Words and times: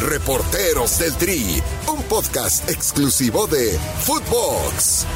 Reporteros 0.00 0.98
del 0.98 1.14
Tri, 1.14 1.40
un 1.90 2.02
podcast 2.02 2.68
exclusivo 2.68 3.46
de 3.46 3.78
Footbox. 4.00 5.06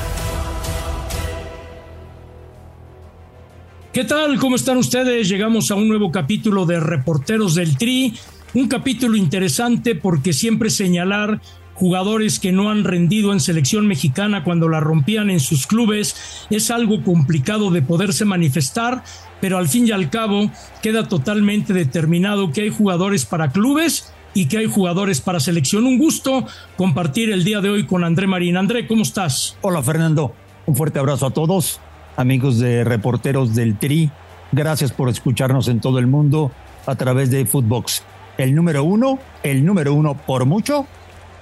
¿Qué 3.92 4.04
tal? 4.04 4.38
¿Cómo 4.38 4.56
están 4.56 4.78
ustedes? 4.78 5.28
Llegamos 5.28 5.70
a 5.70 5.74
un 5.74 5.86
nuevo 5.86 6.10
capítulo 6.10 6.64
de 6.64 6.80
Reporteros 6.80 7.54
del 7.56 7.76
Tri, 7.76 8.18
un 8.54 8.68
capítulo 8.68 9.18
interesante 9.18 9.94
porque 9.94 10.32
siempre 10.32 10.70
señalar 10.70 11.42
jugadores 11.74 12.40
que 12.40 12.50
no 12.50 12.70
han 12.70 12.84
rendido 12.84 13.34
en 13.34 13.40
selección 13.40 13.86
mexicana 13.86 14.44
cuando 14.44 14.70
la 14.70 14.80
rompían 14.80 15.28
en 15.28 15.40
sus 15.40 15.66
clubes, 15.66 16.46
es 16.48 16.70
algo 16.70 17.04
complicado 17.04 17.70
de 17.70 17.82
poderse 17.82 18.24
manifestar, 18.24 19.04
pero 19.42 19.58
al 19.58 19.68
fin 19.68 19.86
y 19.86 19.90
al 19.90 20.08
cabo 20.08 20.50
queda 20.82 21.06
totalmente 21.06 21.74
determinado 21.74 22.50
que 22.50 22.62
hay 22.62 22.70
jugadores 22.70 23.26
para 23.26 23.52
clubes 23.52 24.14
y 24.34 24.46
que 24.46 24.58
hay 24.58 24.66
jugadores 24.66 25.20
para 25.20 25.40
selección. 25.40 25.86
Un 25.86 25.98
gusto 25.98 26.46
compartir 26.76 27.30
el 27.30 27.44
día 27.44 27.60
de 27.60 27.70
hoy 27.70 27.86
con 27.86 28.04
André 28.04 28.26
Marín. 28.26 28.56
André, 28.56 28.86
¿cómo 28.86 29.02
estás? 29.02 29.56
Hola 29.62 29.82
Fernando, 29.82 30.34
un 30.66 30.76
fuerte 30.76 30.98
abrazo 30.98 31.26
a 31.26 31.30
todos, 31.30 31.80
amigos 32.16 32.58
de 32.58 32.84
reporteros 32.84 33.54
del 33.54 33.78
Tri. 33.78 34.10
Gracias 34.52 34.92
por 34.92 35.08
escucharnos 35.08 35.68
en 35.68 35.80
todo 35.80 35.98
el 35.98 36.06
mundo 36.06 36.52
a 36.86 36.94
través 36.96 37.30
de 37.30 37.46
Footbox. 37.46 38.02
El 38.38 38.54
número 38.54 38.84
uno, 38.84 39.18
el 39.42 39.64
número 39.64 39.94
uno 39.94 40.14
por 40.14 40.46
mucho, 40.46 40.86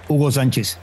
Hugo 0.08 0.30
Sánchez. 0.30 0.78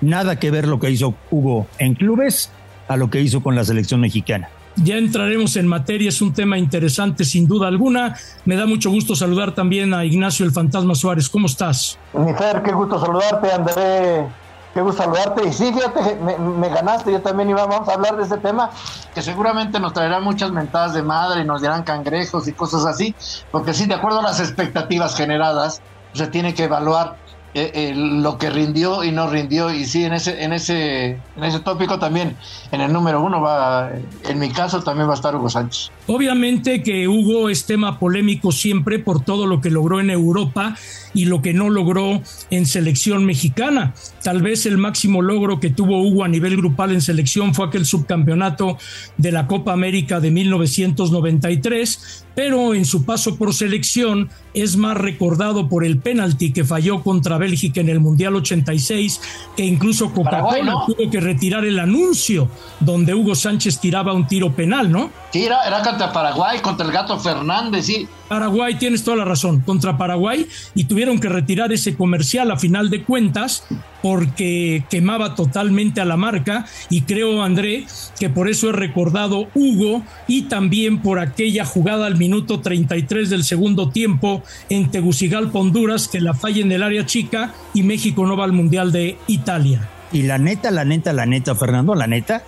Nada 0.00 0.38
que 0.38 0.50
ver 0.50 0.66
lo 0.66 0.78
que 0.78 0.90
hizo 0.90 1.14
Hugo 1.30 1.66
en 1.78 1.94
clubes 1.94 2.50
a 2.86 2.96
lo 2.96 3.10
que 3.10 3.20
hizo 3.20 3.42
con 3.42 3.54
la 3.54 3.64
selección 3.64 4.00
mexicana. 4.00 4.48
Ya 4.84 4.96
entraremos 4.96 5.56
en 5.56 5.66
materia, 5.66 6.08
es 6.08 6.22
un 6.22 6.32
tema 6.32 6.56
interesante 6.56 7.24
sin 7.24 7.48
duda 7.48 7.68
alguna. 7.68 8.14
Me 8.44 8.56
da 8.56 8.66
mucho 8.66 8.90
gusto 8.90 9.16
saludar 9.16 9.52
también 9.52 9.92
a 9.92 10.04
Ignacio 10.04 10.46
el 10.46 10.52
Fantasma 10.52 10.94
Suárez. 10.94 11.28
¿Cómo 11.28 11.46
estás? 11.46 11.98
Mi 12.12 12.32
Fer, 12.34 12.62
qué 12.62 12.72
gusto 12.72 13.00
saludarte, 13.00 13.50
André. 13.50 14.26
Qué 14.74 14.80
gusto 14.80 15.02
saludarte. 15.02 15.48
Y 15.48 15.52
sí, 15.52 15.72
fíjate, 15.72 16.16
me, 16.16 16.68
ganaste. 16.68 17.10
Yo 17.10 17.20
también 17.20 17.50
iba, 17.50 17.66
vamos 17.66 17.88
a 17.88 17.94
hablar 17.94 18.16
de 18.16 18.22
este 18.22 18.38
tema 18.38 18.70
que 19.14 19.22
seguramente 19.22 19.80
nos 19.80 19.92
traerá 19.92 20.20
muchas 20.20 20.52
mentadas 20.52 20.94
de 20.94 21.02
madre 21.02 21.42
y 21.42 21.44
nos 21.44 21.60
dirán 21.60 21.82
cangrejos 21.82 22.46
y 22.46 22.52
cosas 22.52 22.84
así. 22.84 23.14
Porque 23.50 23.74
sí, 23.74 23.86
de 23.86 23.94
acuerdo 23.94 24.20
a 24.20 24.22
las 24.22 24.38
expectativas 24.38 25.16
generadas, 25.16 25.82
se 26.12 26.26
tiene 26.28 26.54
que 26.54 26.64
evaluar 26.64 27.16
eh, 27.54 27.70
eh, 27.74 27.94
lo 27.94 28.36
que 28.36 28.50
rindió 28.50 29.02
y 29.02 29.10
no 29.10 29.30
rindió 29.30 29.72
y 29.72 29.86
sí 29.86 30.04
en 30.04 30.12
ese 30.12 30.42
en 30.42 30.52
ese 30.52 31.18
en 31.36 31.44
ese 31.44 31.60
tópico 31.60 31.98
también 31.98 32.36
en 32.72 32.82
el 32.82 32.92
número 32.92 33.22
uno 33.22 33.40
va 33.40 33.90
en 34.28 34.38
mi 34.38 34.50
caso 34.50 34.82
también 34.82 35.08
va 35.08 35.12
a 35.12 35.16
estar 35.16 35.34
Hugo 35.34 35.48
Sánchez. 35.48 35.90
Obviamente 36.06 36.82
que 36.82 37.08
Hugo 37.08 37.48
es 37.48 37.64
tema 37.64 37.98
polémico 37.98 38.52
siempre 38.52 38.98
por 38.98 39.24
todo 39.24 39.46
lo 39.46 39.62
que 39.62 39.70
logró 39.70 39.98
en 39.98 40.10
Europa 40.10 40.76
y 41.14 41.24
lo 41.24 41.40
que 41.40 41.54
no 41.54 41.70
logró 41.70 42.22
en 42.50 42.66
selección 42.66 43.24
mexicana. 43.24 43.94
Tal 44.22 44.42
vez 44.42 44.66
el 44.66 44.78
máximo 44.78 45.22
logro 45.22 45.58
que 45.58 45.70
tuvo 45.70 46.02
Hugo 46.02 46.24
a 46.24 46.28
nivel 46.28 46.56
grupal 46.56 46.92
en 46.92 47.00
selección 47.00 47.54
fue 47.54 47.66
aquel 47.66 47.86
subcampeonato 47.86 48.78
de 49.16 49.32
la 49.32 49.46
Copa 49.46 49.72
América 49.72 50.20
de 50.20 50.30
1993 50.30 52.26
pero 52.38 52.72
en 52.72 52.84
su 52.84 53.04
paso 53.04 53.34
por 53.34 53.52
selección 53.52 54.30
es 54.54 54.76
más 54.76 54.96
recordado 54.96 55.68
por 55.68 55.84
el 55.84 55.98
penalti 55.98 56.52
que 56.52 56.64
falló 56.64 57.02
contra 57.02 57.36
Bélgica 57.36 57.80
en 57.80 57.88
el 57.88 57.98
Mundial 57.98 58.36
86, 58.36 59.20
que 59.56 59.64
incluso 59.64 60.12
Coca-Cola 60.12 60.84
tuvo 60.86 61.10
que 61.10 61.18
retirar 61.18 61.64
el 61.64 61.80
anuncio 61.80 62.48
donde 62.78 63.12
Hugo 63.12 63.34
Sánchez 63.34 63.80
tiraba 63.80 64.12
un 64.12 64.28
tiro 64.28 64.52
penal, 64.52 64.92
¿no? 64.92 65.10
Sí, 65.32 65.46
era, 65.46 65.66
era 65.66 65.82
contra 65.82 66.12
Paraguay, 66.12 66.60
contra 66.60 66.86
el 66.86 66.92
gato 66.92 67.18
Fernández, 67.18 67.86
sí. 67.86 68.06
Paraguay, 68.28 68.74
tienes 68.74 69.04
toda 69.04 69.16
la 69.16 69.24
razón, 69.24 69.60
contra 69.60 69.96
Paraguay 69.96 70.46
y 70.74 70.84
tuvieron 70.84 71.18
que 71.18 71.28
retirar 71.28 71.72
ese 71.72 71.96
comercial 71.96 72.50
a 72.50 72.58
final 72.58 72.90
de 72.90 73.02
cuentas 73.02 73.64
porque 74.02 74.84
quemaba 74.90 75.34
totalmente 75.34 76.00
a 76.00 76.04
la 76.04 76.16
marca 76.16 76.66
y 76.90 77.02
creo, 77.02 77.42
André, 77.42 77.86
que 78.18 78.28
por 78.28 78.48
eso 78.48 78.70
he 78.70 78.72
recordado 78.72 79.48
Hugo 79.54 80.02
y 80.26 80.42
también 80.42 81.00
por 81.00 81.18
aquella 81.18 81.64
jugada 81.64 82.06
al 82.06 82.16
minuto 82.16 82.60
33 82.60 83.30
del 83.30 83.44
segundo 83.44 83.90
tiempo 83.90 84.42
en 84.68 84.90
Tegucigalpa, 84.90 85.58
Honduras, 85.58 86.08
que 86.08 86.20
la 86.20 86.34
falla 86.34 86.60
en 86.60 86.72
el 86.72 86.82
área 86.82 87.06
chica 87.06 87.54
y 87.74 87.82
México 87.82 88.26
no 88.26 88.36
va 88.36 88.44
al 88.44 88.52
Mundial 88.52 88.92
de 88.92 89.16
Italia. 89.26 89.88
Y 90.12 90.22
la 90.22 90.38
neta, 90.38 90.70
la 90.70 90.84
neta, 90.84 91.12
la 91.12 91.26
neta, 91.26 91.54
Fernando, 91.54 91.94
la 91.94 92.06
neta, 92.06 92.42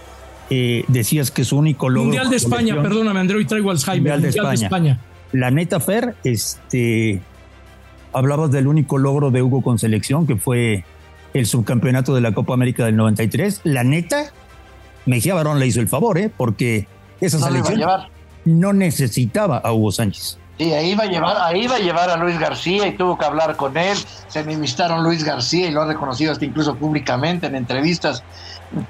eh, 0.48 0.84
decías 0.88 1.30
que 1.30 1.44
su 1.44 1.56
único 1.56 1.88
logro... 1.88 2.04
Mundial 2.04 2.30
de 2.30 2.36
España, 2.36 2.80
perdóname, 2.82 3.20
André, 3.20 3.36
hoy 3.36 3.44
traigo 3.44 3.70
Alzheimer. 3.70 4.12
Mundial, 4.12 4.22
de, 4.22 4.28
España. 4.28 4.50
de 4.50 4.64
España. 4.64 5.00
La 5.32 5.50
neta, 5.50 5.78
Fer, 5.80 6.16
este, 6.24 7.20
hablabas 8.12 8.50
del 8.50 8.66
único 8.66 8.98
logro 8.98 9.30
de 9.30 9.42
Hugo 9.42 9.62
con 9.62 9.78
selección, 9.78 10.26
que 10.26 10.36
fue 10.36 10.84
el 11.34 11.46
subcampeonato 11.46 12.14
de 12.14 12.20
la 12.20 12.32
Copa 12.32 12.54
América 12.54 12.84
del 12.84 12.96
93. 12.96 13.60
La 13.64 13.84
neta, 13.84 14.32
Mejía 15.06 15.34
Barón 15.34 15.58
le 15.60 15.66
hizo 15.66 15.80
el 15.80 15.88
favor, 15.88 16.18
¿eh? 16.18 16.30
porque 16.36 16.88
esa 17.20 17.38
no 17.38 17.46
selección 17.46 17.80
no 18.44 18.72
necesitaba 18.72 19.58
a 19.58 19.72
Hugo 19.72 19.92
Sánchez. 19.92 20.39
Sí, 20.60 20.74
ahí 20.74 20.90
iba 20.90 21.04
a 21.04 21.06
llevar, 21.06 21.38
ahí 21.40 21.64
iba 21.64 21.76
a 21.76 21.78
llevar 21.78 22.10
a 22.10 22.18
Luis 22.18 22.38
García 22.38 22.86
y 22.86 22.92
tuvo 22.92 23.16
que 23.16 23.24
hablar 23.24 23.56
con 23.56 23.78
él. 23.78 23.96
Se 24.28 24.40
enemistaron 24.40 25.02
Luis 25.02 25.24
García 25.24 25.68
y 25.68 25.70
lo 25.70 25.80
ha 25.80 25.86
reconocido 25.86 26.32
hasta 26.32 26.44
incluso 26.44 26.74
públicamente 26.74 27.46
en 27.46 27.54
entrevistas. 27.54 28.22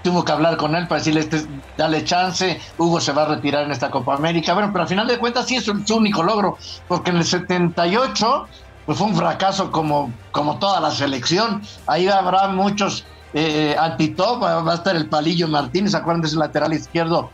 Tuvo 0.02 0.24
que 0.24 0.32
hablar 0.32 0.56
con 0.56 0.74
él 0.74 0.88
para 0.88 0.98
decirle, 0.98 1.20
este, 1.20 1.46
dale 1.76 2.02
chance, 2.02 2.60
Hugo 2.76 3.00
se 3.00 3.12
va 3.12 3.22
a 3.22 3.26
retirar 3.26 3.66
en 3.66 3.70
esta 3.70 3.88
Copa 3.88 4.14
América. 4.16 4.52
Bueno, 4.52 4.70
pero 4.72 4.82
al 4.82 4.88
final 4.88 5.06
de 5.06 5.18
cuentas 5.18 5.46
sí 5.46 5.54
es 5.54 5.62
su, 5.62 5.96
único 5.96 6.24
logro, 6.24 6.58
porque 6.88 7.10
en 7.10 7.18
el 7.18 7.24
78 7.24 8.48
pues 8.84 8.98
fue 8.98 9.06
un 9.06 9.14
fracaso 9.14 9.70
como, 9.70 10.12
como 10.32 10.58
toda 10.58 10.80
la 10.80 10.90
selección. 10.90 11.62
Ahí 11.86 12.08
habrá 12.08 12.48
muchos 12.48 13.04
eh, 13.32 13.76
antitop, 13.78 14.42
va 14.42 14.72
a 14.72 14.74
estar 14.74 14.96
el 14.96 15.06
Palillo 15.06 15.46
Martínez, 15.46 15.94
acuerdan 15.94 16.22
de 16.22 16.26
ese 16.26 16.36
lateral 16.36 16.72
izquierdo 16.72 17.30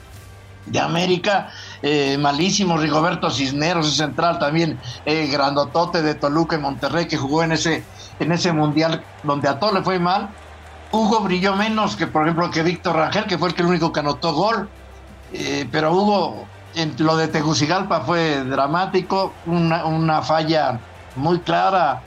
de 0.66 0.80
América, 0.80 1.48
eh, 1.82 2.16
malísimo, 2.18 2.78
Rigoberto 2.78 3.30
Cisneros, 3.30 3.96
central 3.96 4.38
también, 4.38 4.78
eh, 5.04 5.28
grandotote 5.30 6.02
de 6.02 6.14
Toluca 6.14 6.56
y 6.56 6.58
Monterrey, 6.58 7.06
que 7.06 7.16
jugó 7.16 7.42
en 7.42 7.52
ese, 7.52 7.84
en 8.18 8.32
ese 8.32 8.52
mundial 8.52 9.02
donde 9.22 9.48
a 9.48 9.58
todo 9.58 9.72
le 9.72 9.82
fue 9.82 9.98
mal. 9.98 10.30
Hugo 10.92 11.20
brilló 11.20 11.54
menos 11.56 11.96
que, 11.96 12.06
por 12.06 12.22
ejemplo, 12.22 12.50
que 12.50 12.62
Víctor 12.62 12.96
Rangel, 12.96 13.24
que 13.24 13.38
fue 13.38 13.48
el, 13.48 13.54
que 13.54 13.62
el 13.62 13.68
único 13.68 13.92
que 13.92 14.00
anotó 14.00 14.32
gol. 14.32 14.68
Eh, 15.32 15.68
pero 15.70 15.92
Hugo, 15.92 16.46
en 16.74 16.94
lo 16.98 17.16
de 17.16 17.28
Tegucigalpa 17.28 18.00
fue 18.00 18.44
dramático, 18.44 19.32
una, 19.46 19.84
una 19.84 20.22
falla 20.22 20.78
muy 21.16 21.40
clara 21.40 22.02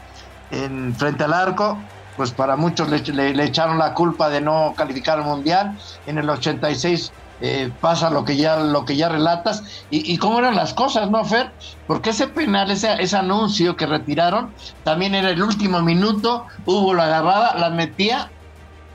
en 0.51 0.95
frente 0.95 1.23
al 1.23 1.33
arco, 1.33 1.77
pues 2.15 2.31
para 2.31 2.55
muchos 2.55 2.89
le, 2.89 3.33
le, 3.33 3.43
echaron 3.43 3.77
la 3.77 3.93
culpa 3.93 4.29
de 4.29 4.41
no 4.41 4.73
calificar 4.75 5.19
al 5.19 5.25
mundial. 5.25 5.77
En 6.07 6.17
el 6.17 6.29
86 6.29 7.11
eh, 7.41 7.71
pasa 7.79 8.09
lo 8.09 8.25
que 8.25 8.35
ya 8.35 8.57
lo 8.57 8.83
que 8.83 8.97
ya 8.97 9.07
relatas 9.07 9.63
y, 9.89 10.17
cómo 10.17 10.39
eran 10.39 10.55
las 10.55 10.73
cosas, 10.73 11.09
¿no, 11.09 11.23
Fer? 11.23 11.51
Porque 11.87 12.09
ese 12.09 12.27
penal, 12.27 12.69
ese, 12.69 13.01
ese 13.01 13.15
anuncio 13.15 13.75
que 13.75 13.85
retiraron, 13.85 14.51
también 14.83 15.15
era 15.15 15.29
el 15.29 15.41
último 15.41 15.81
minuto, 15.81 16.45
hubo 16.65 16.93
la 16.93 17.05
agarrada, 17.05 17.55
la 17.57 17.69
metía 17.69 18.29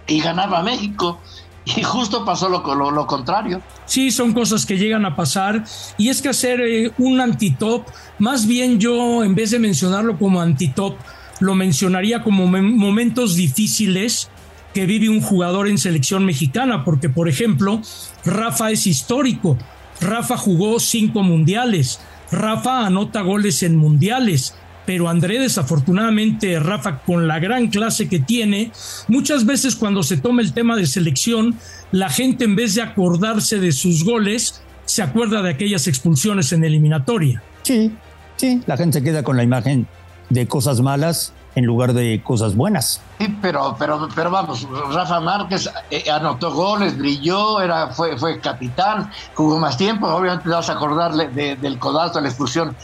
y 0.07 0.21
ganaba 0.21 0.63
México. 0.63 1.21
Y 1.67 1.83
justo 1.83 2.27
pasó 2.27 2.51
lo, 2.51 2.63
lo, 2.75 2.91
lo, 2.91 3.07
contrario. 3.07 3.63
Sí, 3.87 4.11
son 4.11 4.35
cosas 4.35 4.67
que 4.67 4.77
llegan 4.77 5.07
a 5.07 5.17
pasar. 5.17 5.65
Y 5.97 6.11
es 6.11 6.21
que 6.21 6.29
hacer 6.29 6.61
eh, 6.61 6.93
un 6.99 7.23
antitop, 7.23 7.87
más 8.19 8.47
bien 8.47 8.79
yo, 8.79 9.25
en 9.25 9.35
vez 9.35 9.51
de 9.51 9.59
mencionarlo 9.59 10.19
como 10.19 10.43
antitop, 10.43 10.99
lo 11.41 11.55
mencionaría 11.55 12.23
como 12.23 12.47
momentos 12.47 13.35
difíciles 13.35 14.29
que 14.75 14.87
vive 14.87 15.09
un 15.09 15.21
jugador 15.21 15.69
en 15.69 15.79
selección 15.79 16.27
mexicana, 16.27 16.85
porque 16.85 17.09
por 17.09 17.29
ejemplo, 17.29 17.81
Rafa 18.25 18.71
es 18.71 18.87
histórico. 18.87 19.57
Rafa 20.01 20.37
jugó 20.37 20.81
cinco 20.81 21.23
mundiales. 21.23 22.01
Rafa 22.31 22.85
anota 22.85 23.23
goles 23.23 23.63
en 23.63 23.77
mundiales 23.77 24.55
pero 24.87 25.09
André 25.09 25.39
desafortunadamente, 25.39 26.59
Rafa, 26.61 27.01
con 27.01 27.27
la 27.27 27.39
gran 27.39 27.69
clase 27.69 28.09
que 28.09 28.19
tiene, 28.19 28.71
muchas 29.09 29.47
veces 29.47 29.77
cuando 29.77 30.03
se 30.03 30.17
toma 30.17 30.43
el 30.43 30.53
tema 30.53 30.77
de 30.77 30.87
selección, 30.87 31.57
la 31.93 32.11
gente 32.11 32.45
en 32.45 32.57
vez 32.57 32.75
de 32.75 32.83
acordarse 32.83 33.59
de 33.61 33.73
sus 33.73 34.05
goles, 34.05 34.63
se 34.85 35.03
acuerda 35.03 35.43
de 35.43 35.51
aquellas 35.51 35.87
expulsiones 35.87 36.53
en 36.53 36.65
eliminatoria. 36.65 37.43
Sí, 37.63 37.93
sí, 38.37 38.61
la 38.67 38.77
gente 38.77 39.03
queda 39.03 39.23
con 39.23 39.37
la 39.37 39.43
imagen 39.43 39.87
de 40.29 40.47
cosas 40.47 40.81
malas 40.81 41.33
en 41.55 41.65
lugar 41.65 41.93
de 41.93 42.21
cosas 42.23 42.57
buenas. 42.57 43.01
Sí, 43.19 43.39
pero, 43.41 43.77
pero, 43.79 44.09
pero 44.15 44.31
vamos, 44.31 44.67
Rafa 44.93 45.21
Márquez 45.21 45.71
eh, 45.91 46.11
anotó 46.11 46.53
goles, 46.53 46.99
brilló, 46.99 47.61
era, 47.61 47.89
fue, 47.89 48.19
fue 48.19 48.41
capitán, 48.41 49.11
jugó 49.35 49.59
más 49.59 49.77
tiempo, 49.77 50.09
obviamente 50.09 50.45
te 50.45 50.51
vas 50.51 50.69
a 50.69 50.73
acordarle 50.73 51.29
de, 51.29 51.57
del 51.57 51.79
codazo, 51.79 52.15
de 52.15 52.23
la 52.23 52.29
expulsión 52.29 52.77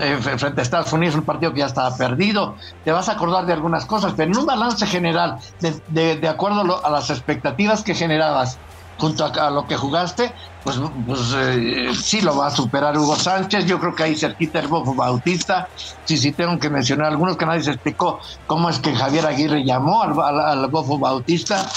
eh, 0.00 0.18
frente 0.20 0.60
a 0.60 0.62
Estados 0.62 0.92
Unidos, 0.92 1.14
un 1.14 1.22
partido 1.22 1.52
que 1.52 1.60
ya 1.60 1.66
estaba 1.66 1.96
perdido, 1.96 2.56
te 2.84 2.90
vas 2.90 3.08
a 3.08 3.12
acordar 3.12 3.46
de 3.46 3.52
algunas 3.52 3.86
cosas, 3.86 4.14
pero 4.16 4.32
en 4.32 4.38
un 4.38 4.46
balance 4.46 4.86
general, 4.86 5.38
de, 5.60 5.80
de, 5.88 6.16
de 6.16 6.28
acuerdo 6.28 6.84
a 6.84 6.90
las 6.90 7.10
expectativas 7.10 7.82
que 7.82 7.94
generabas 7.94 8.58
junto 8.98 9.24
a, 9.24 9.50
lo 9.50 9.66
que 9.66 9.76
jugaste, 9.76 10.32
pues, 10.64 10.80
pues 11.06 11.34
eh, 11.36 11.90
sí 11.94 12.20
lo 12.20 12.36
va 12.36 12.48
a 12.48 12.50
superar 12.50 12.96
Hugo 12.96 13.16
Sánchez. 13.16 13.66
Yo 13.66 13.78
creo 13.78 13.94
que 13.94 14.04
ahí 14.04 14.16
cerquita 14.16 14.60
el 14.60 14.68
Bofo 14.68 14.94
Bautista. 14.94 15.68
Sí, 16.04 16.16
sí, 16.16 16.32
tengo 16.32 16.58
que 16.58 16.70
mencionar 16.70 17.08
algunos 17.08 17.36
que 17.36 17.46
nadie 17.46 17.62
se 17.62 17.72
explicó 17.72 18.20
cómo 18.46 18.70
es 18.70 18.78
que 18.78 18.94
Javier 18.94 19.26
Aguirre 19.26 19.64
llamó 19.64 20.02
al, 20.02 20.66
Bofo 20.68 20.98
Bautista. 20.98 21.68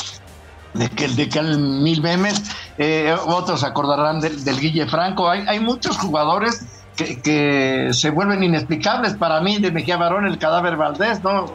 De 0.73 0.87
que, 0.87 1.07
de 1.07 1.27
que 1.27 1.41
mil 1.41 1.99
memes, 1.99 2.43
eh, 2.77 3.15
otros 3.25 3.63
acordarán 3.63 4.21
del, 4.21 4.59
Guille 4.59 4.85
Franco. 4.85 5.27
Hay, 5.27 5.43
hay 5.47 5.59
muchos 5.59 5.97
jugadores 5.97 6.63
que, 6.95 7.19
que, 7.21 7.89
se 7.91 8.11
vuelven 8.11 8.43
inexplicables. 8.43 9.15
Para 9.15 9.41
mí, 9.41 9.57
de 9.57 9.71
Mejía 9.71 9.97
Barón, 9.97 10.27
el 10.27 10.37
cadáver 10.37 10.77
Valdés, 10.77 11.23
¿no? 11.23 11.45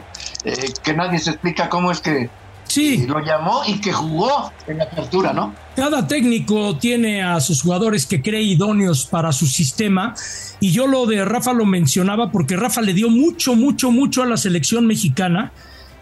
Eh, 0.43 0.73
que 0.83 0.93
nadie 0.93 1.17
se 1.17 1.31
explica 1.31 1.69
cómo 1.69 1.91
es 1.91 2.01
que 2.01 2.29
Sí. 2.67 3.05
lo 3.07 3.23
llamó 3.23 3.61
y 3.67 3.79
que 3.79 3.93
jugó 3.93 4.51
en 4.67 4.77
la 4.77 4.85
apertura, 4.85 5.33
¿no? 5.33 5.53
Cada 5.75 6.07
técnico 6.07 6.77
tiene 6.77 7.23
a 7.23 7.39
sus 7.39 7.61
jugadores 7.61 8.05
que 8.05 8.21
cree 8.21 8.41
idóneos 8.41 9.05
para 9.05 9.31
su 9.31 9.45
sistema. 9.45 10.15
Y 10.59 10.71
yo 10.71 10.87
lo 10.87 11.05
de 11.05 11.23
Rafa 11.25 11.53
lo 11.53 11.65
mencionaba 11.65 12.31
porque 12.31 12.55
Rafa 12.55 12.81
le 12.81 12.93
dio 12.93 13.09
mucho, 13.09 13.55
mucho, 13.55 13.91
mucho 13.91 14.23
a 14.23 14.25
la 14.25 14.37
selección 14.37 14.87
mexicana. 14.87 15.51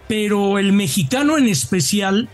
Pero 0.08 0.58
el 0.58 0.72
mexicano 0.72 1.38
en 1.38 1.48
especial 1.48 2.28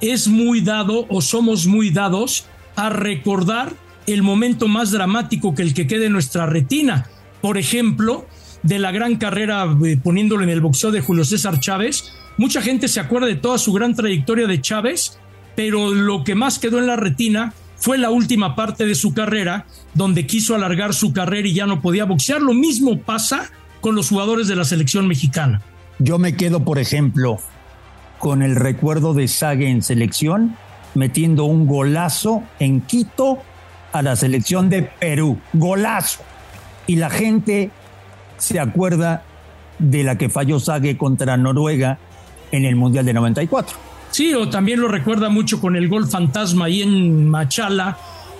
es 0.00 0.28
muy 0.28 0.60
dado 0.60 1.06
o 1.08 1.20
somos 1.20 1.66
muy 1.66 1.90
dados 1.90 2.46
a 2.76 2.88
recordar 2.88 3.72
el 4.06 4.22
momento 4.22 4.68
más 4.68 4.90
dramático 4.90 5.54
que 5.54 5.62
el 5.62 5.74
que 5.74 5.86
quede 5.86 6.06
en 6.06 6.12
nuestra 6.12 6.46
retina. 6.46 7.06
Por 7.40 7.58
ejemplo, 7.58 8.26
de 8.62 8.78
la 8.78 8.92
gran 8.92 9.16
carrera, 9.16 9.66
eh, 9.84 9.96
poniéndolo 10.02 10.42
en 10.42 10.50
el 10.50 10.60
boxeo 10.60 10.90
de 10.90 11.00
Julio 11.00 11.24
César 11.24 11.60
Chávez, 11.60 12.12
Mucha 12.40 12.62
gente 12.62 12.88
se 12.88 13.00
acuerda 13.00 13.26
de 13.26 13.34
toda 13.34 13.58
su 13.58 13.70
gran 13.70 13.94
trayectoria 13.94 14.46
de 14.46 14.62
Chávez, 14.62 15.18
pero 15.56 15.90
lo 15.90 16.24
que 16.24 16.34
más 16.34 16.58
quedó 16.58 16.78
en 16.78 16.86
la 16.86 16.96
retina 16.96 17.52
fue 17.76 17.98
la 17.98 18.08
última 18.08 18.56
parte 18.56 18.86
de 18.86 18.94
su 18.94 19.12
carrera, 19.12 19.66
donde 19.92 20.26
quiso 20.26 20.54
alargar 20.54 20.94
su 20.94 21.12
carrera 21.12 21.46
y 21.46 21.52
ya 21.52 21.66
no 21.66 21.82
podía 21.82 22.06
boxear. 22.06 22.40
Lo 22.40 22.54
mismo 22.54 22.98
pasa 22.98 23.50
con 23.82 23.94
los 23.94 24.08
jugadores 24.08 24.48
de 24.48 24.56
la 24.56 24.64
selección 24.64 25.06
mexicana. 25.06 25.60
Yo 25.98 26.18
me 26.18 26.34
quedo, 26.34 26.64
por 26.64 26.78
ejemplo, 26.78 27.40
con 28.18 28.40
el 28.40 28.56
recuerdo 28.56 29.12
de 29.12 29.28
Sague 29.28 29.68
en 29.68 29.82
selección, 29.82 30.56
metiendo 30.94 31.44
un 31.44 31.66
golazo 31.66 32.42
en 32.58 32.80
Quito 32.80 33.40
a 33.92 34.00
la 34.00 34.16
selección 34.16 34.70
de 34.70 34.84
Perú. 34.84 35.38
Golazo. 35.52 36.22
Y 36.86 36.96
la 36.96 37.10
gente 37.10 37.70
se 38.38 38.58
acuerda 38.58 39.24
de 39.78 40.04
la 40.04 40.16
que 40.16 40.30
falló 40.30 40.58
Sague 40.58 40.96
contra 40.96 41.36
Noruega 41.36 41.98
en 42.52 42.64
el 42.64 42.76
Mundial 42.76 43.04
de 43.04 43.12
94. 43.12 43.76
Sí, 44.10 44.34
o 44.34 44.48
también 44.48 44.80
lo 44.80 44.88
recuerda 44.88 45.28
mucho 45.28 45.60
con 45.60 45.76
el 45.76 45.88
gol 45.88 46.08
fantasma 46.08 46.66
ahí 46.66 46.82
en 46.82 47.28
Machala, 47.28 47.96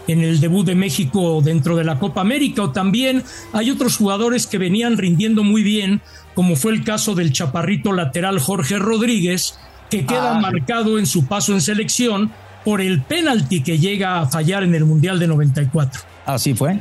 en 0.08 0.22
el 0.22 0.40
debut 0.40 0.66
de 0.66 0.74
México 0.74 1.40
dentro 1.42 1.76
de 1.76 1.84
la 1.84 1.98
Copa 1.98 2.20
América, 2.20 2.62
o 2.62 2.70
también 2.70 3.22
hay 3.52 3.70
otros 3.70 3.96
jugadores 3.96 4.46
que 4.46 4.58
venían 4.58 4.98
rindiendo 4.98 5.44
muy 5.44 5.62
bien, 5.62 6.00
como 6.34 6.56
fue 6.56 6.72
el 6.72 6.82
caso 6.82 7.14
del 7.14 7.32
chaparrito 7.32 7.92
lateral 7.92 8.40
Jorge 8.40 8.78
Rodríguez, 8.78 9.58
que 9.90 10.06
queda 10.06 10.36
ah. 10.36 10.40
marcado 10.40 10.98
en 10.98 11.06
su 11.06 11.26
paso 11.26 11.52
en 11.52 11.60
selección 11.60 12.32
por 12.64 12.80
el 12.80 13.02
penalti 13.02 13.62
que 13.62 13.78
llega 13.78 14.20
a 14.20 14.26
fallar 14.26 14.64
en 14.64 14.74
el 14.74 14.84
Mundial 14.84 15.18
de 15.18 15.28
94. 15.28 16.02
Así 16.26 16.54
fue. 16.54 16.80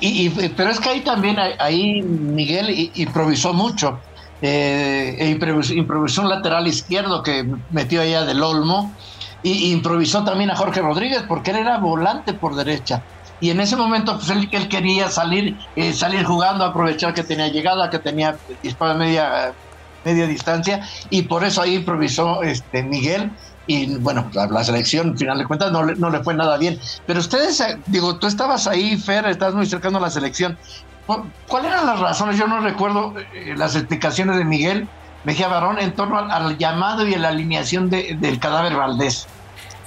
Y, 0.00 0.30
pero 0.56 0.70
es 0.70 0.78
que 0.78 0.88
ahí 0.90 1.00
también, 1.00 1.36
ahí 1.58 2.02
Miguel 2.02 2.90
improvisó 2.94 3.52
mucho 3.52 3.98
eh, 4.42 5.16
e 5.18 5.28
improvisó, 5.30 6.22
un 6.22 6.28
lateral 6.28 6.66
izquierdo 6.66 7.22
que 7.22 7.46
metió 7.70 8.02
allá 8.02 8.24
del 8.24 8.42
Olmo, 8.42 8.92
y 9.42 9.70
improvisó 9.72 10.24
también 10.24 10.50
a 10.50 10.56
Jorge 10.56 10.80
Rodríguez, 10.80 11.22
porque 11.28 11.52
él 11.52 11.58
era 11.58 11.78
volante 11.78 12.34
por 12.34 12.56
derecha. 12.56 13.02
Y 13.40 13.50
en 13.50 13.60
ese 13.60 13.76
momento, 13.76 14.16
pues 14.16 14.30
él, 14.30 14.48
quería 14.48 15.10
salir, 15.10 15.56
eh, 15.76 15.92
salir 15.92 16.24
jugando, 16.24 16.64
aprovechar 16.64 17.14
que 17.14 17.22
tenía 17.22 17.48
llegada, 17.48 17.90
que 17.90 17.98
tenía 17.98 18.36
disparo 18.62 18.98
media, 18.98 19.52
media 20.04 20.26
distancia, 20.26 20.86
y 21.10 21.22
por 21.22 21.44
eso 21.44 21.62
ahí 21.62 21.76
improvisó 21.76 22.42
este 22.42 22.82
Miguel. 22.82 23.30
Y 23.68 23.96
bueno, 23.98 24.30
la, 24.32 24.64
selección, 24.64 25.10
al 25.10 25.18
final 25.18 25.38
de 25.38 25.44
cuentas, 25.44 25.72
no 25.72 25.82
le, 25.82 25.96
no 25.96 26.08
le 26.08 26.22
fue 26.22 26.34
nada 26.34 26.56
bien. 26.56 26.78
Pero 27.04 27.18
ustedes, 27.18 27.60
eh, 27.60 27.78
digo, 27.86 28.18
tú 28.18 28.26
estabas 28.26 28.66
ahí, 28.68 28.96
Fer, 28.96 29.26
estás 29.26 29.54
muy 29.54 29.66
cercano 29.66 29.98
a 29.98 30.02
la 30.02 30.10
selección. 30.10 30.56
¿Cuáles 31.06 31.70
eran 31.70 31.86
las 31.86 32.00
razones? 32.00 32.38
Yo 32.38 32.46
no 32.46 32.60
recuerdo 32.60 33.14
eh, 33.34 33.54
las 33.56 33.76
explicaciones 33.76 34.36
de 34.36 34.44
Miguel 34.44 34.88
Mejía 35.24 35.48
Barón 35.48 35.78
en 35.80 35.92
torno 35.92 36.18
al, 36.18 36.56
llamado 36.56 37.06
y 37.06 37.14
a 37.14 37.18
la 37.18 37.28
alineación 37.28 37.90
del 37.90 38.38
cadáver 38.38 38.76
Valdés. 38.76 39.26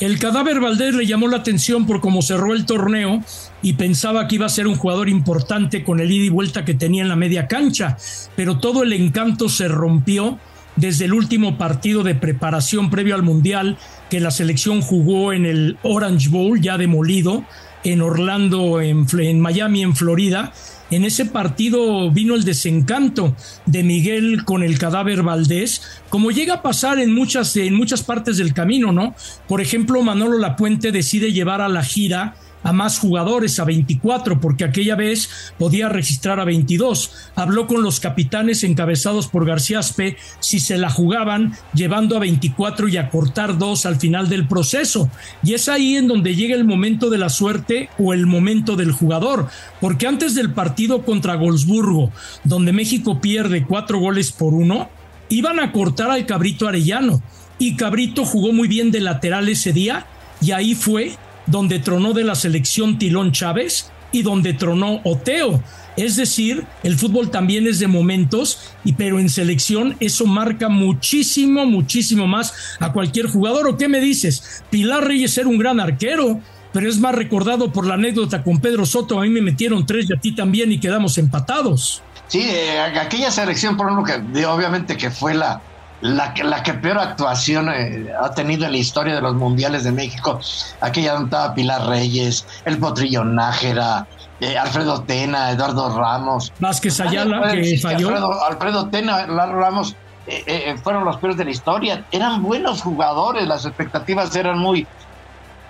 El 0.01 0.19
cadáver 0.19 0.59
Valdés 0.59 0.95
le 0.95 1.05
llamó 1.05 1.27
la 1.27 1.37
atención 1.37 1.85
por 1.85 2.01
cómo 2.01 2.21
cerró 2.21 2.53
el 2.53 2.65
torneo 2.65 3.21
y 3.61 3.73
pensaba 3.73 4.27
que 4.27 4.35
iba 4.35 4.45
a 4.45 4.49
ser 4.49 4.67
un 4.67 4.75
jugador 4.75 5.07
importante 5.07 5.83
con 5.83 6.01
el 6.01 6.11
ida 6.11 6.25
y 6.25 6.29
vuelta 6.29 6.65
que 6.65 6.73
tenía 6.73 7.03
en 7.03 7.09
la 7.09 7.15
media 7.15 7.47
cancha, 7.47 7.97
pero 8.35 8.59
todo 8.59 8.83
el 8.83 8.91
encanto 8.91 9.47
se 9.49 9.67
rompió 9.67 10.37
desde 10.75 11.05
el 11.05 11.13
último 11.13 11.57
partido 11.57 12.03
de 12.03 12.15
preparación 12.15 12.89
previo 12.89 13.15
al 13.15 13.23
Mundial 13.23 13.77
que 14.09 14.19
la 14.19 14.31
selección 14.31 14.81
jugó 14.81 15.33
en 15.33 15.45
el 15.45 15.77
Orange 15.83 16.29
Bowl, 16.29 16.61
ya 16.61 16.77
demolido, 16.77 17.43
en 17.83 18.01
Orlando, 18.01 18.81
en, 18.81 19.05
en 19.19 19.39
Miami, 19.39 19.83
en 19.83 19.95
Florida, 19.95 20.53
en 20.91 21.05
ese 21.05 21.25
partido 21.25 22.09
vino 22.11 22.35
el 22.35 22.43
desencanto 22.43 23.35
de 23.65 23.83
Miguel 23.83 24.43
con 24.45 24.63
el 24.63 24.77
cadáver 24.77 25.23
Valdés, 25.23 25.81
como 26.09 26.31
llega 26.31 26.55
a 26.55 26.61
pasar 26.61 26.99
en 26.99 27.13
muchas, 27.13 27.55
en 27.55 27.75
muchas 27.75 28.03
partes 28.03 28.37
del 28.37 28.53
camino, 28.53 28.91
¿no? 28.91 29.15
Por 29.47 29.61
ejemplo, 29.61 30.01
Manolo 30.01 30.37
Lapuente 30.37 30.91
decide 30.91 31.31
llevar 31.31 31.61
a 31.61 31.69
la 31.69 31.83
gira 31.83 32.35
a 32.63 32.73
más 32.73 32.99
jugadores, 32.99 33.59
a 33.59 33.65
24, 33.65 34.39
porque 34.39 34.63
aquella 34.63 34.95
vez 34.95 35.29
podía 35.57 35.89
registrar 35.89 36.39
a 36.39 36.45
22. 36.45 37.11
Habló 37.35 37.67
con 37.67 37.83
los 37.83 37.99
capitanes 37.99 38.63
encabezados 38.63 39.27
por 39.27 39.45
García 39.45 39.79
Aspe 39.79 40.17
si 40.39 40.59
se 40.59 40.77
la 40.77 40.89
jugaban 40.89 41.53
llevando 41.73 42.17
a 42.17 42.19
24 42.19 42.87
y 42.87 42.97
a 42.97 43.09
cortar 43.09 43.57
dos 43.57 43.85
al 43.85 43.97
final 43.97 44.29
del 44.29 44.47
proceso. 44.47 45.09
Y 45.43 45.53
es 45.53 45.69
ahí 45.69 45.95
en 45.95 46.07
donde 46.07 46.35
llega 46.35 46.55
el 46.55 46.65
momento 46.65 47.09
de 47.09 47.17
la 47.17 47.29
suerte 47.29 47.89
o 47.97 48.13
el 48.13 48.25
momento 48.25 48.75
del 48.75 48.91
jugador, 48.91 49.47
porque 49.79 50.07
antes 50.07 50.35
del 50.35 50.53
partido 50.53 51.03
contra 51.03 51.35
Goldsburgo, 51.35 52.11
donde 52.43 52.73
México 52.73 53.21
pierde 53.21 53.65
cuatro 53.65 53.99
goles 53.99 54.31
por 54.31 54.53
uno, 54.53 54.89
iban 55.29 55.59
a 55.59 55.71
cortar 55.71 56.11
al 56.11 56.25
Cabrito 56.25 56.67
Arellano. 56.67 57.21
Y 57.57 57.75
Cabrito 57.75 58.25
jugó 58.25 58.53
muy 58.53 58.67
bien 58.67 58.91
de 58.91 59.01
lateral 59.01 59.49
ese 59.49 59.73
día 59.73 60.05
y 60.41 60.51
ahí 60.51 60.75
fue 60.75 61.17
donde 61.49 61.79
tronó 61.79 62.13
de 62.13 62.23
la 62.23 62.35
selección 62.35 62.97
Tilón 62.97 63.31
Chávez 63.31 63.91
y 64.11 64.21
donde 64.21 64.53
tronó 64.53 65.01
Oteo. 65.03 65.61
Es 65.97 66.15
decir, 66.15 66.65
el 66.83 66.97
fútbol 66.97 67.29
también 67.29 67.67
es 67.67 67.79
de 67.79 67.87
momentos, 67.87 68.73
y 68.85 68.93
pero 68.93 69.19
en 69.19 69.29
selección 69.29 69.97
eso 69.99 70.25
marca 70.25 70.69
muchísimo, 70.69 71.65
muchísimo 71.65 72.25
más 72.25 72.53
a 72.79 72.93
cualquier 72.93 73.27
jugador. 73.27 73.67
¿O 73.67 73.77
qué 73.77 73.89
me 73.89 73.99
dices? 73.99 74.63
Pilar 74.69 75.05
Reyes 75.05 75.37
era 75.37 75.49
un 75.49 75.57
gran 75.57 75.79
arquero, 75.79 76.39
pero 76.71 76.87
es 76.87 76.99
más 76.99 77.15
recordado 77.15 77.73
por 77.73 77.85
la 77.85 77.95
anécdota 77.95 78.43
con 78.43 78.61
Pedro 78.61 78.85
Soto. 78.85 79.19
A 79.19 79.23
mí 79.23 79.29
me 79.29 79.41
metieron 79.41 79.85
tres 79.85 80.09
y 80.09 80.13
a 80.13 80.19
ti 80.19 80.33
también 80.33 80.71
y 80.71 80.79
quedamos 80.79 81.17
empatados. 81.17 82.01
Sí, 82.27 82.41
eh, 82.43 82.79
aquella 82.79 83.31
selección, 83.31 83.75
por 83.75 83.87
ejemplo, 83.87 84.31
que 84.33 84.45
obviamente 84.45 84.95
que 84.95 85.09
fue 85.09 85.33
la, 85.33 85.61
la 86.01 86.33
que, 86.33 86.43
la 86.43 86.63
que 86.63 86.73
peor 86.73 86.97
actuación 86.97 87.69
eh, 87.69 88.11
ha 88.21 88.31
tenido 88.31 88.65
en 88.65 88.71
la 88.71 88.77
historia 88.77 89.15
de 89.15 89.21
los 89.21 89.35
mundiales 89.35 89.83
de 89.83 89.91
México, 89.91 90.39
aquella 90.81 91.13
donde 91.13 91.25
estaba 91.25 91.53
Pilar 91.53 91.87
Reyes, 91.87 92.45
el 92.65 92.77
Potrillo 92.77 93.23
Nájera, 93.23 94.07
eh, 94.39 94.57
Alfredo 94.57 95.01
Tena, 95.03 95.51
Eduardo 95.51 95.97
Ramos. 95.97 96.53
Vázquez 96.59 96.99
Ayala, 97.01 97.51
que 97.51 97.77
falló. 97.77 98.09
Alfredo, 98.09 98.45
Alfredo 98.45 98.87
Tena, 98.89 99.21
Eduardo 99.21 99.55
Ramos, 99.55 99.95
eh, 100.27 100.75
fueron 100.81 101.03
los 101.05 101.17
peores 101.17 101.37
de 101.37 101.45
la 101.45 101.51
historia. 101.51 102.05
Eran 102.11 102.41
buenos 102.43 102.81
jugadores, 102.81 103.47
las 103.47 103.65
expectativas 103.65 104.33
eran 104.35 104.59
muy, 104.59 104.87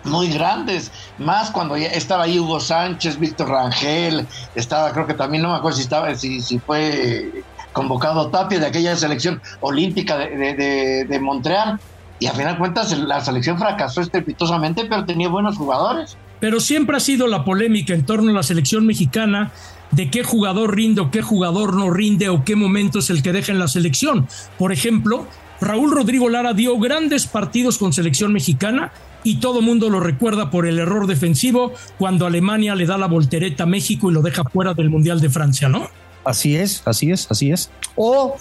muy 0.03 0.31
grandes, 0.31 0.91
más 1.17 1.51
cuando 1.51 1.77
ya 1.77 1.87
estaba 1.87 2.23
ahí 2.23 2.39
Hugo 2.39 2.59
Sánchez, 2.59 3.17
Víctor 3.19 3.49
Rangel, 3.49 4.27
estaba, 4.55 4.91
creo 4.91 5.07
que 5.07 5.13
también, 5.13 5.43
no 5.43 5.49
me 5.49 5.55
acuerdo 5.55 5.77
si 5.77 5.83
estaba, 5.83 6.13
si, 6.15 6.41
si 6.41 6.59
fue 6.59 7.43
convocado 7.73 8.29
Tapia 8.29 8.59
de 8.59 8.67
aquella 8.67 8.95
selección 8.95 9.41
olímpica 9.61 10.17
de, 10.17 11.19
Montreal. 11.21 11.79
Y 12.19 12.27
a 12.27 12.33
final 12.33 12.53
de 12.53 12.59
cuentas 12.59 12.97
la 12.97 13.21
selección 13.21 13.57
fracasó 13.57 14.01
estrepitosamente, 14.01 14.85
pero 14.85 15.05
tenía 15.05 15.29
buenos 15.29 15.57
jugadores. 15.57 16.17
Pero 16.39 16.59
siempre 16.59 16.97
ha 16.97 16.99
sido 16.99 17.27
la 17.27 17.45
polémica 17.45 17.93
en 17.93 18.05
torno 18.05 18.31
a 18.31 18.33
la 18.33 18.43
selección 18.43 18.85
mexicana 18.85 19.51
de 19.91 20.09
qué 20.09 20.23
jugador 20.23 20.75
rinde 20.75 21.01
o 21.01 21.11
qué 21.11 21.21
jugador 21.21 21.73
no 21.73 21.89
rinde 21.89 22.29
o 22.29 22.43
qué 22.43 22.55
momento 22.55 22.99
es 22.99 23.09
el 23.09 23.23
que 23.23 23.31
deja 23.31 23.51
en 23.51 23.59
la 23.59 23.67
selección. 23.67 24.27
Por 24.57 24.71
ejemplo, 24.71 25.27
Raúl 25.61 25.91
Rodrigo 25.91 26.29
Lara 26.29 26.53
dio 26.53 26.77
grandes 26.77 27.27
partidos 27.27 27.77
con 27.77 27.93
selección 27.93 28.31
mexicana 28.31 28.91
y 29.23 29.37
todo 29.37 29.61
mundo 29.61 29.89
lo 29.89 29.99
recuerda 29.99 30.49
por 30.49 30.65
el 30.65 30.79
error 30.79 31.07
defensivo 31.07 31.73
cuando 31.97 32.25
Alemania 32.25 32.75
le 32.75 32.85
da 32.85 32.97
la 32.97 33.07
voltereta 33.07 33.63
a 33.63 33.67
México 33.67 34.09
y 34.09 34.13
lo 34.13 34.21
deja 34.21 34.43
fuera 34.43 34.73
del 34.73 34.89
Mundial 34.89 35.19
de 35.19 35.29
Francia, 35.29 35.67
¿no? 35.67 35.89
Así 36.23 36.55
es, 36.55 36.83
así 36.85 37.11
es, 37.11 37.29
así 37.31 37.51
es. 37.51 37.71
O, 37.95 38.35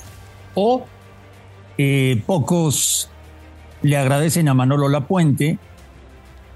o 0.55 0.87
eh, 1.77 2.23
pocos 2.27 3.09
le 3.83 3.97
agradecen 3.97 4.49
a 4.49 4.55
Manolo 4.55 4.89
Lapuente 4.89 5.59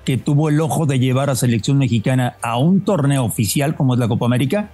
que 0.04 0.16
tuvo 0.18 0.48
el 0.48 0.60
ojo 0.60 0.86
de 0.86 0.98
llevar 0.98 1.30
a 1.30 1.36
selección 1.36 1.78
mexicana 1.78 2.36
a 2.42 2.58
un 2.58 2.80
torneo 2.80 3.24
oficial 3.24 3.76
como 3.76 3.94
es 3.94 4.00
la 4.00 4.08
Copa 4.08 4.26
América, 4.26 4.70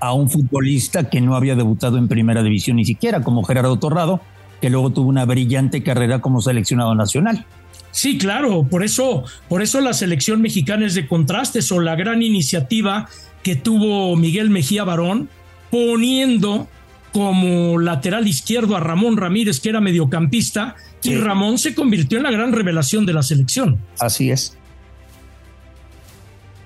a 0.00 0.12
un 0.12 0.28
futbolista 0.28 1.08
que 1.08 1.20
no 1.20 1.36
había 1.36 1.54
debutado 1.54 1.98
en 1.98 2.08
primera 2.08 2.42
división 2.42 2.76
ni 2.76 2.84
siquiera, 2.84 3.22
como 3.22 3.44
Gerardo 3.44 3.78
Torrado, 3.78 4.20
que 4.60 4.70
luego 4.70 4.90
tuvo 4.90 5.08
una 5.08 5.24
brillante 5.24 5.82
carrera 5.82 6.20
como 6.20 6.40
seleccionado 6.40 6.94
nacional. 6.94 7.46
Sí, 7.92 8.18
claro, 8.18 8.64
por 8.64 8.84
eso, 8.84 9.24
por 9.48 9.62
eso 9.62 9.80
la 9.80 9.92
selección 9.92 10.40
mexicana 10.40 10.86
es 10.86 10.94
de 10.94 11.06
contrastes 11.06 11.70
o 11.72 11.80
la 11.80 11.96
gran 11.96 12.22
iniciativa 12.22 13.08
que 13.42 13.56
tuvo 13.56 14.14
Miguel 14.16 14.50
Mejía 14.50 14.84
Barón 14.84 15.28
poniendo 15.70 16.68
como 17.12 17.78
lateral 17.78 18.28
izquierdo 18.28 18.76
a 18.76 18.80
Ramón 18.80 19.16
Ramírez, 19.16 19.60
que 19.60 19.68
era 19.68 19.80
mediocampista, 19.80 20.76
y 21.02 21.16
Ramón 21.16 21.58
se 21.58 21.74
convirtió 21.74 22.18
en 22.18 22.24
la 22.24 22.30
gran 22.30 22.52
revelación 22.52 23.06
de 23.06 23.12
la 23.12 23.22
selección. 23.22 23.78
Así 23.98 24.30
es. 24.30 24.56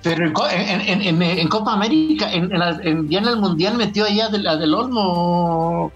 Pero 0.03 0.31
en, 0.51 1.47
Copa 1.47 1.73
América, 1.73 2.31
en, 2.31 2.49
ya 3.09 3.19
en 3.19 3.27
el 3.27 3.37
Mundial 3.37 3.75
metió 3.75 4.05
allá 4.05 4.29
de 4.29 4.37
la 4.37 4.55
del 4.55 4.73
Olmo, 4.75 5.91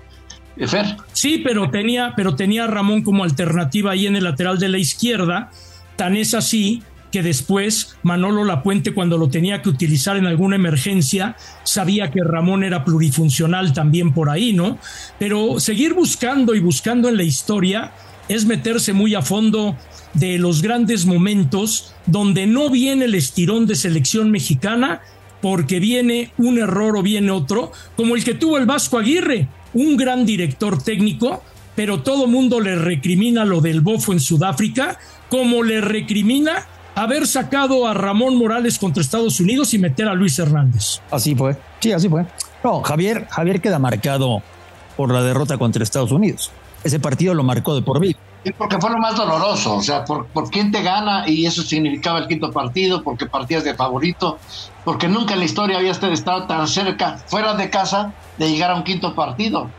Fer. 0.68 0.98
Sí, 1.14 1.42
pero 1.44 1.70
tenía, 1.70 2.14
pero 2.16 2.36
tenía 2.36 2.64
a 2.64 2.68
Ramón 2.68 3.04
como 3.04 3.24
alternativa 3.24 3.92
ahí 3.92 4.08
en 4.08 4.16
el 4.16 4.24
lateral 4.24 4.58
de 4.58 4.68
la 4.68 4.80
izquierda. 4.80 5.52
Tan 5.96 6.18
es 6.18 6.34
así 6.34 6.82
que 7.12 7.24
después 7.24 7.96
Manolo 8.04 8.44
Lapuente 8.44 8.94
cuando 8.94 9.18
lo 9.18 9.30
tenía 9.30 9.62
que 9.62 9.70
utilizar 9.70 10.18
en 10.18 10.26
alguna 10.26 10.56
emergencia 10.56 11.36
sabía 11.64 12.12
que 12.12 12.24
Ramón 12.24 12.64
era 12.64 12.86
plurifuncional 12.86 13.74
también 13.74 14.14
por 14.14 14.30
ahí, 14.30 14.54
¿no? 14.54 14.78
Pero 15.18 15.60
seguir 15.60 15.94
buscando 15.94 16.56
y 16.56 16.60
buscando 16.60 17.10
en 17.10 17.18
la 17.18 17.24
historia 17.24 17.92
es 18.28 18.46
meterse 18.46 18.94
muy 18.94 19.16
a 19.16 19.22
fondo 19.22 19.76
de 20.14 20.38
los 20.38 20.62
grandes 20.62 21.06
momentos 21.06 21.94
donde 22.06 22.48
no 22.48 22.70
viene 22.70 23.06
el 23.06 23.16
estirón 23.16 23.66
de 23.66 23.76
selección 23.76 24.32
mexicana 24.32 25.02
porque 25.42 25.80
viene 25.80 26.32
un 26.38 26.58
error 26.60 26.98
o 26.98 27.02
viene 27.04 27.32
otro, 27.32 27.72
como 27.96 28.16
el 28.16 28.24
que 28.24 28.34
tuvo 28.34 28.58
el 28.58 28.66
Vasco 28.66 28.98
Aguirre, 28.98 29.48
un 29.74 29.98
gran 29.98 30.26
director 30.26 30.82
técnico, 30.84 31.44
pero 31.76 32.02
todo 32.02 32.28
mundo 32.28 32.60
le 32.60 32.76
recrimina 32.76 33.46
lo 33.46 33.62
del 33.62 33.82
bofo 33.82 34.12
en 34.12 34.20
Sudáfrica, 34.20 35.00
como 35.30 35.64
le 35.64 35.80
recrimina 35.80 36.66
haber 37.04 37.28
sacado 37.28 37.88
a 37.88 37.94
Ramón 37.94 38.36
Morales 38.38 38.78
contra 38.78 39.02
Estados 39.02 39.40
Unidos 39.40 39.74
y 39.74 39.80
meter 39.80 40.08
a 40.08 40.14
Luis 40.14 40.38
Hernández. 40.40 41.02
Así 41.12 41.36
fue, 41.36 41.58
sí, 41.80 41.92
así 41.92 42.10
fue. 42.10 42.26
No, 42.64 42.82
Javier, 42.82 43.28
Javier 43.30 43.62
queda 43.62 43.80
marcado 43.80 44.42
por 44.98 45.12
la 45.14 45.22
derrota 45.24 45.58
contra 45.58 45.84
Estados 45.84 46.12
Unidos. 46.12 46.52
Ese 46.84 47.00
partido 47.00 47.34
lo 47.34 47.44
marcó 47.44 47.76
de 47.76 47.82
por 47.82 48.00
vida. 48.00 48.18
Y 48.44 48.52
porque 48.54 48.80
fue 48.80 48.90
lo 48.90 48.98
más 48.98 49.18
doloroso, 49.18 49.76
o 49.76 49.82
sea, 49.82 50.06
por, 50.06 50.28
por 50.28 50.50
quién 50.50 50.72
te 50.72 50.82
gana 50.82 51.28
y 51.28 51.46
eso 51.46 51.62
significaba 51.62 52.20
el 52.20 52.28
quinto 52.28 52.52
partido, 52.52 53.04
porque 53.04 53.26
partías 53.26 53.66
de 53.66 53.76
favorito, 53.76 54.38
porque 54.86 55.10
nunca 55.10 55.34
en 55.34 55.40
la 55.40 55.46
historia 55.46 55.78
había 55.78 55.92
estado 55.92 56.48
tan 56.48 56.68
cerca, 56.68 57.18
fuera 57.28 57.54
de 57.56 57.70
casa, 57.70 58.14
de 58.38 58.50
llegar 58.50 58.72
a 58.72 58.76
un 58.76 58.84
quinto 58.84 59.14
partido. 59.14 59.70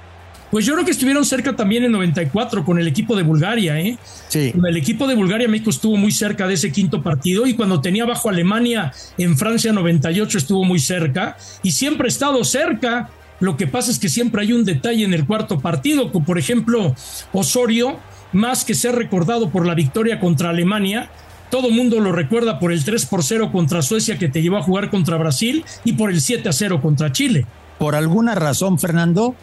Pues 0.51 0.67
yo 0.67 0.73
creo 0.75 0.85
que 0.85 0.91
estuvieron 0.91 1.25
cerca 1.25 1.55
también 1.55 1.85
en 1.85 1.93
94 1.93 2.65
con 2.65 2.79
el 2.79 2.89
equipo 2.89 3.17
de 3.17 3.23
Bulgaria, 3.23 3.79
¿eh? 3.79 3.99
Sí. 4.29 4.53
Con 4.53 4.67
el 4.67 4.77
equipo 4.77 5.07
de 5.07 5.15
Bulgaria, 5.15 5.49
México 5.49 5.71
estuvo 5.71 5.97
muy 5.97 6.11
cerca 6.11 6.49
de 6.49 6.55
ese 6.55 6.73
quinto 6.73 7.03
partido 7.03 7.47
y 7.47 7.55
cuando 7.55 7.81
tenía 7.81 8.05
bajo 8.05 8.29
Alemania 8.29 8.93
en 9.17 9.37
Francia 9.37 9.73
98 9.73 10.39
estuvo 10.39 10.65
muy 10.65 10.81
cerca 10.81 11.37
y 11.63 11.73
siempre 11.73 12.07
ha 12.07 12.09
estado 12.09 12.43
cerca. 12.45 13.11
Lo 13.39 13.57
que 13.57 13.67
pasa 13.67 13.91
es 13.91 13.99
que 13.99 14.09
siempre 14.09 14.43
hay 14.43 14.53
un 14.53 14.65
detalle 14.65 15.05
en 15.05 15.15
el 15.15 15.27
cuarto 15.27 15.61
partido, 15.61 16.13
como 16.13 16.27
por 16.27 16.39
ejemplo 16.39 16.95
Osorio, 17.33 17.99
más 18.33 18.65
que 18.65 18.75
ser 18.75 18.97
recordado 18.97 19.51
por 19.51 19.67
la 19.67 19.75
victoria 19.75 20.21
contra 20.21 20.51
Alemania, 20.51 21.11
todo 21.51 21.71
mundo 21.71 21.99
lo 21.99 22.13
recuerda 22.13 22.61
por 22.61 22.71
el 22.71 22.85
3 22.85 23.07
por 23.07 23.25
0 23.25 23.51
contra 23.51 23.83
Suecia 23.83 24.19
que 24.19 24.29
te 24.29 24.41
llevó 24.41 24.59
a 24.59 24.63
jugar 24.63 24.89
contra 24.89 25.17
Brasil 25.17 25.65
y 25.85 25.95
por 25.95 26.11
el 26.11 26.21
7 26.21 26.49
a 26.49 26.53
0 26.53 26.81
contra 26.81 27.11
Chile. 27.11 27.45
Por 27.79 27.97
alguna 27.97 28.35
razón, 28.37 28.79
Fernando, 28.79 29.35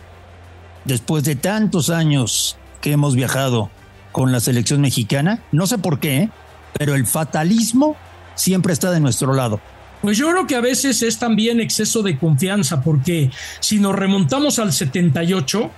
después 0.88 1.24
de 1.24 1.36
tantos 1.36 1.90
años 1.90 2.58
que 2.82 2.92
hemos 2.92 3.16
viajado 3.16 3.70
con 4.12 4.32
la 4.32 4.40
selección 4.40 4.82
mexicana, 4.82 5.44
no 5.52 5.68
sé 5.68 5.78
por 5.78 6.00
qué, 6.00 6.30
pero 6.74 6.96
el 6.96 7.06
fatalismo 7.06 7.96
siempre 8.36 8.74
está 8.74 8.90
de 8.92 9.00
nuestro 9.00 9.34
lado. 9.34 9.60
Pues 10.02 10.18
yo 10.18 10.30
creo 10.30 10.48
que 10.48 10.56
a 10.56 10.62
veces 10.62 11.02
es 11.02 11.20
también 11.20 11.60
exceso 11.60 12.04
de 12.04 12.18
confianza, 12.18 12.82
porque 12.82 13.32
si 13.60 13.80
nos 13.80 13.96
remontamos 13.96 14.60
al 14.60 14.72
78, 14.72 15.72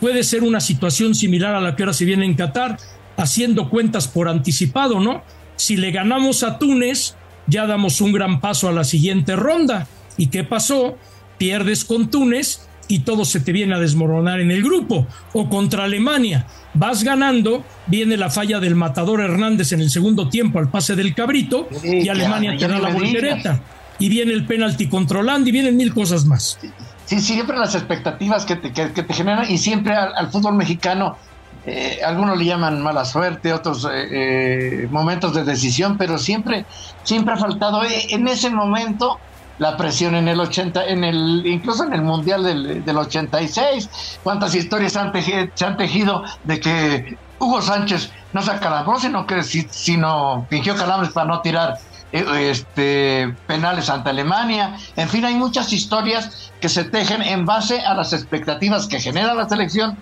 puede 0.00 0.24
ser 0.24 0.42
una 0.42 0.60
situación 0.60 1.14
similar 1.14 1.54
a 1.54 1.60
la 1.60 1.76
que 1.76 1.82
ahora 1.82 1.92
se 1.92 2.04
viene 2.04 2.24
en 2.24 2.34
Qatar, 2.34 2.78
haciendo 3.16 3.68
cuentas 3.68 4.08
por 4.08 4.28
anticipado, 4.28 5.00
¿no? 5.00 5.22
Si 5.56 5.76
le 5.76 5.90
ganamos 5.90 6.42
a 6.42 6.58
Túnez, 6.58 7.14
ya 7.46 7.66
damos 7.66 8.00
un 8.00 8.12
gran 8.12 8.40
paso 8.40 8.68
a 8.68 8.72
la 8.72 8.84
siguiente 8.84 9.36
ronda. 9.36 9.86
¿Y 10.16 10.28
qué 10.28 10.44
pasó? 10.44 10.96
Pierdes 11.38 11.84
con 11.84 12.10
Túnez 12.10 12.60
y 12.88 13.00
todo 13.00 13.24
se 13.24 13.40
te 13.40 13.52
viene 13.52 13.74
a 13.74 13.78
desmoronar 13.78 14.40
en 14.40 14.50
el 14.50 14.62
grupo. 14.62 15.06
O 15.32 15.48
contra 15.48 15.84
Alemania, 15.84 16.46
vas 16.74 17.02
ganando, 17.02 17.64
viene 17.86 18.16
la 18.16 18.30
falla 18.30 18.60
del 18.60 18.74
matador 18.74 19.20
Hernández 19.20 19.72
en 19.72 19.80
el 19.80 19.90
segundo 19.90 20.28
tiempo 20.28 20.58
al 20.58 20.70
pase 20.70 20.94
del 20.94 21.14
cabrito 21.14 21.68
y 21.82 22.08
Alemania 22.08 22.56
te 22.56 22.68
da 22.68 22.78
la 22.78 22.90
voltereta. 22.90 23.60
Y 23.98 24.08
viene 24.10 24.32
el 24.32 24.44
penalti 24.44 24.88
controlando 24.88 25.48
y 25.48 25.52
vienen 25.52 25.76
mil 25.76 25.94
cosas 25.94 26.26
más. 26.26 26.58
Sí, 27.06 27.20
siempre 27.20 27.56
las 27.56 27.74
expectativas 27.74 28.44
que 28.44 28.56
te, 28.56 28.72
que, 28.72 28.88
te 28.88 29.14
generan 29.14 29.50
y 29.50 29.58
siempre 29.58 29.94
al, 29.94 30.30
fútbol 30.30 30.54
mexicano, 30.54 31.16
eh, 31.64 32.00
algunos 32.04 32.36
le 32.36 32.44
llaman 32.44 32.82
mala 32.82 33.04
suerte, 33.04 33.52
otros 33.52 33.86
eh, 33.86 34.82
eh, 34.82 34.88
momentos 34.90 35.32
de 35.32 35.44
decisión, 35.44 35.96
pero 35.96 36.18
siempre, 36.18 36.66
siempre 37.04 37.34
ha 37.34 37.36
faltado 37.38 37.82
en 37.84 38.28
ese 38.28 38.50
momento 38.50 39.18
la 39.58 39.76
presión 39.76 40.14
en 40.14 40.28
el 40.28 40.40
80, 40.40 40.86
en 40.86 41.04
el, 41.04 41.46
incluso 41.46 41.84
en 41.84 41.92
el 41.92 42.02
Mundial 42.02 42.44
del, 42.44 42.84
del 42.84 42.96
86. 42.96 44.18
¿Cuántas 44.22 44.54
historias 44.54 44.96
han 44.96 45.12
se 45.54 45.64
han 45.64 45.76
tejido 45.76 46.24
de 46.44 46.60
que 46.60 47.18
Hugo 47.38 47.62
Sánchez 47.62 48.10
no 48.32 48.42
se 48.42 48.50
acalambó, 48.50 48.98
sino 48.98 49.26
que 49.26 49.42
sino 49.42 50.46
fingió 50.50 50.76
calambres 50.76 51.12
para 51.12 51.26
no 51.26 51.40
tirar 51.40 51.78
eh, 52.12 52.50
este, 52.50 53.34
penales 53.46 53.88
ante 53.88 54.10
Alemania? 54.10 54.76
En 54.96 55.08
fin, 55.08 55.24
hay 55.24 55.34
muchas 55.34 55.72
historias 55.72 56.52
que 56.60 56.68
se 56.68 56.84
tejen 56.84 57.22
en 57.22 57.46
base 57.46 57.80
a 57.80 57.94
las 57.94 58.12
expectativas 58.12 58.86
que 58.86 59.00
genera 59.00 59.34
la 59.34 59.48
selección 59.48 59.96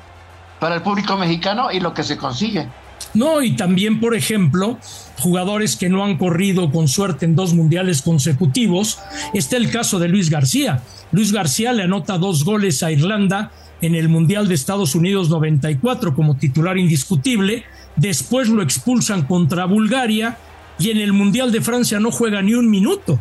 para 0.59 0.77
el 0.77 0.83
público 0.83 1.17
mexicano 1.17 1.71
y 1.71 1.81
lo 1.81 1.95
que 1.95 2.03
se 2.03 2.17
consigue. 2.17 2.69
No, 3.15 3.43
y 3.43 3.53
también, 3.53 4.01
por 4.01 4.15
ejemplo, 4.15 4.79
jugadores 5.21 5.77
que 5.77 5.89
no 5.89 6.05
han 6.05 6.19
corrido 6.19 6.71
con 6.73 6.89
suerte 6.89 7.25
en 7.25 7.37
dos 7.37 7.55
mundiales 7.55 8.03
consecutivos. 8.03 8.99
Está 9.33 9.57
el 9.57 9.71
caso 9.71 9.99
de 9.99 10.09
Luis 10.09 10.31
García. 10.31 10.83
Luis 11.13 11.33
García 11.33 11.73
le 11.73 11.85
anota 11.85 12.19
dos 12.19 12.45
goles 12.45 12.83
a 12.83 12.91
Irlanda 12.91 13.53
en 13.81 13.95
el 13.95 14.09
Mundial 14.09 14.49
de 14.49 14.55
Estados 14.55 14.95
Unidos 14.95 15.29
94 15.29 16.15
como 16.15 16.37
titular 16.37 16.77
indiscutible. 16.77 17.65
Después 17.97 18.49
lo 18.49 18.63
expulsan 18.63 19.27
contra 19.27 19.67
Bulgaria 19.67 20.37
y 20.79 20.91
en 20.91 20.99
el 20.99 21.13
Mundial 21.13 21.53
de 21.53 21.61
Francia 21.61 22.01
no 22.01 22.11
juega 22.11 22.43
ni 22.43 22.55
un 22.55 22.69
minuto. 22.69 23.21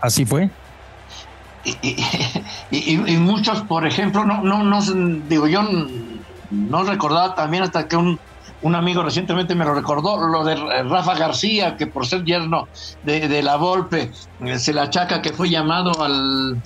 Así 0.00 0.24
fue. 0.24 0.50
Y, 2.70 3.16
muchos, 3.18 3.60
por 3.62 3.86
ejemplo, 3.86 4.24
no, 4.24 4.42
no, 4.42 4.64
no, 4.64 4.80
digo 5.28 5.46
yo, 5.46 5.62
no 6.50 6.84
recordaba 6.84 7.34
también 7.34 7.64
hasta 7.64 7.86
que 7.86 7.96
un 7.96 8.18
un 8.62 8.74
amigo 8.74 9.02
recientemente 9.02 9.54
me 9.54 9.64
lo 9.64 9.74
recordó, 9.74 10.18
lo 10.26 10.44
de 10.44 10.54
Rafa 10.54 11.14
García, 11.14 11.76
que 11.76 11.86
por 11.86 12.06
ser 12.06 12.24
yerno 12.24 12.68
de, 13.04 13.42
la 13.42 13.56
Volpe, 13.56 14.10
eh, 14.44 14.58
se 14.58 14.72
la 14.72 14.82
achaca 14.82 15.22
que 15.22 15.32
fue 15.32 15.48
llamado 15.48 16.02
al, 16.02 16.60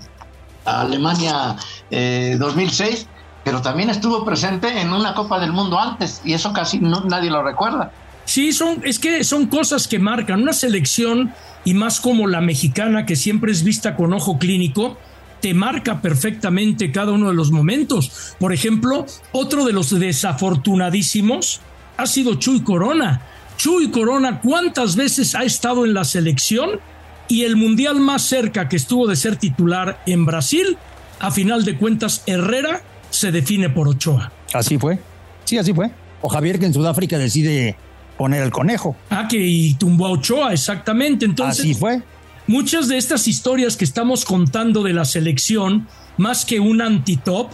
a 0.65 0.81
Alemania 0.81 1.57
2006, 1.91 3.03
eh, 3.03 3.07
pero 3.45 3.63
también 3.63 3.91
estuvo 3.91 4.25
presente 4.25 4.81
en 4.81 4.93
una 4.93 5.15
Copa 5.15 5.39
del 5.39 5.53
Mundo 5.53 5.79
antes, 5.79 6.21
y 6.25 6.33
eso 6.33 6.53
casi 6.53 6.79
nadie 6.79 7.31
lo 7.31 7.43
recuerda. 7.43 7.93
Sí, 8.25 8.53
son, 8.53 8.81
es 8.85 8.99
que 8.99 9.23
son 9.23 9.47
cosas 9.47 9.87
que 9.87 9.99
marcan 9.99 10.43
una 10.43 10.55
selección, 10.55 11.33
y 11.65 11.75
más 11.75 12.01
como 12.01 12.27
la 12.27 12.41
mexicana, 12.41 13.07
que 13.07 13.17
siempre 13.17 13.53
es 13.53 13.63
vista 13.63 13.97
con 13.97 14.13
ojo 14.13 14.39
clínico, 14.39 14.97
te 15.41 15.53
marca 15.53 16.01
perfectamente 16.01 16.91
cada 16.91 17.13
uno 17.13 17.29
de 17.29 17.35
los 17.35 17.51
momentos. 17.51 18.35
Por 18.39 18.55
ejemplo, 18.55 19.05
otro 19.33 19.67
de 19.67 19.75
los 19.75 19.91
desafortunadísimos 19.91 21.61
ha 21.97 22.07
sido 22.07 22.35
Chuy 22.35 22.63
Corona. 22.63 23.23
Chuy 23.57 23.91
Corona, 23.91 24.41
¿cuántas 24.41 24.97
veces 24.97 25.35
ha 25.35 25.45
estado 25.45 25.85
en 25.85 25.95
la 25.95 26.05
selección? 26.05 26.81
Y 27.29 27.45
el 27.45 27.57
mundial 27.57 28.01
más 28.01 28.23
cerca 28.23 28.69
que 28.69 28.77
estuvo 28.77 29.07
de 29.07 29.17
ser 29.17 29.37
titular 29.37 30.03
en 30.07 30.27
Brasil, 30.27 30.77
a 31.21 31.31
final 31.31 31.65
de 31.65 31.77
cuentas, 31.77 32.23
Herrera 32.27 32.83
se 33.11 33.33
define 33.33 33.71
por 33.71 33.89
Ochoa. 33.89 34.33
Así 34.53 34.79
fue. 34.79 34.99
Sí, 35.45 35.57
así 35.57 35.73
fue. 35.73 35.91
O 36.21 36.29
Javier 36.29 36.59
que 36.59 36.67
en 36.67 36.75
Sudáfrica 36.75 37.17
decide 37.19 37.77
poner 38.19 38.43
el 38.43 38.51
conejo. 38.51 38.97
Ah, 39.11 39.27
que 39.29 39.39
y 39.39 39.75
tumbó 39.75 40.07
a 40.07 40.11
Ochoa, 40.11 40.53
exactamente. 40.53 41.25
Entonces, 41.25 41.61
así 41.61 41.75
fue. 41.75 42.03
Muchas 42.47 42.89
de 42.89 42.99
estas 42.99 43.27
historias 43.27 43.77
que 43.77 43.85
estamos 43.85 44.25
contando 44.25 44.83
de 44.83 44.93
la 44.93 45.05
selección, 45.05 45.89
más 46.19 46.45
que 46.45 46.61
un 46.61 46.83
anti-top, 46.83 47.51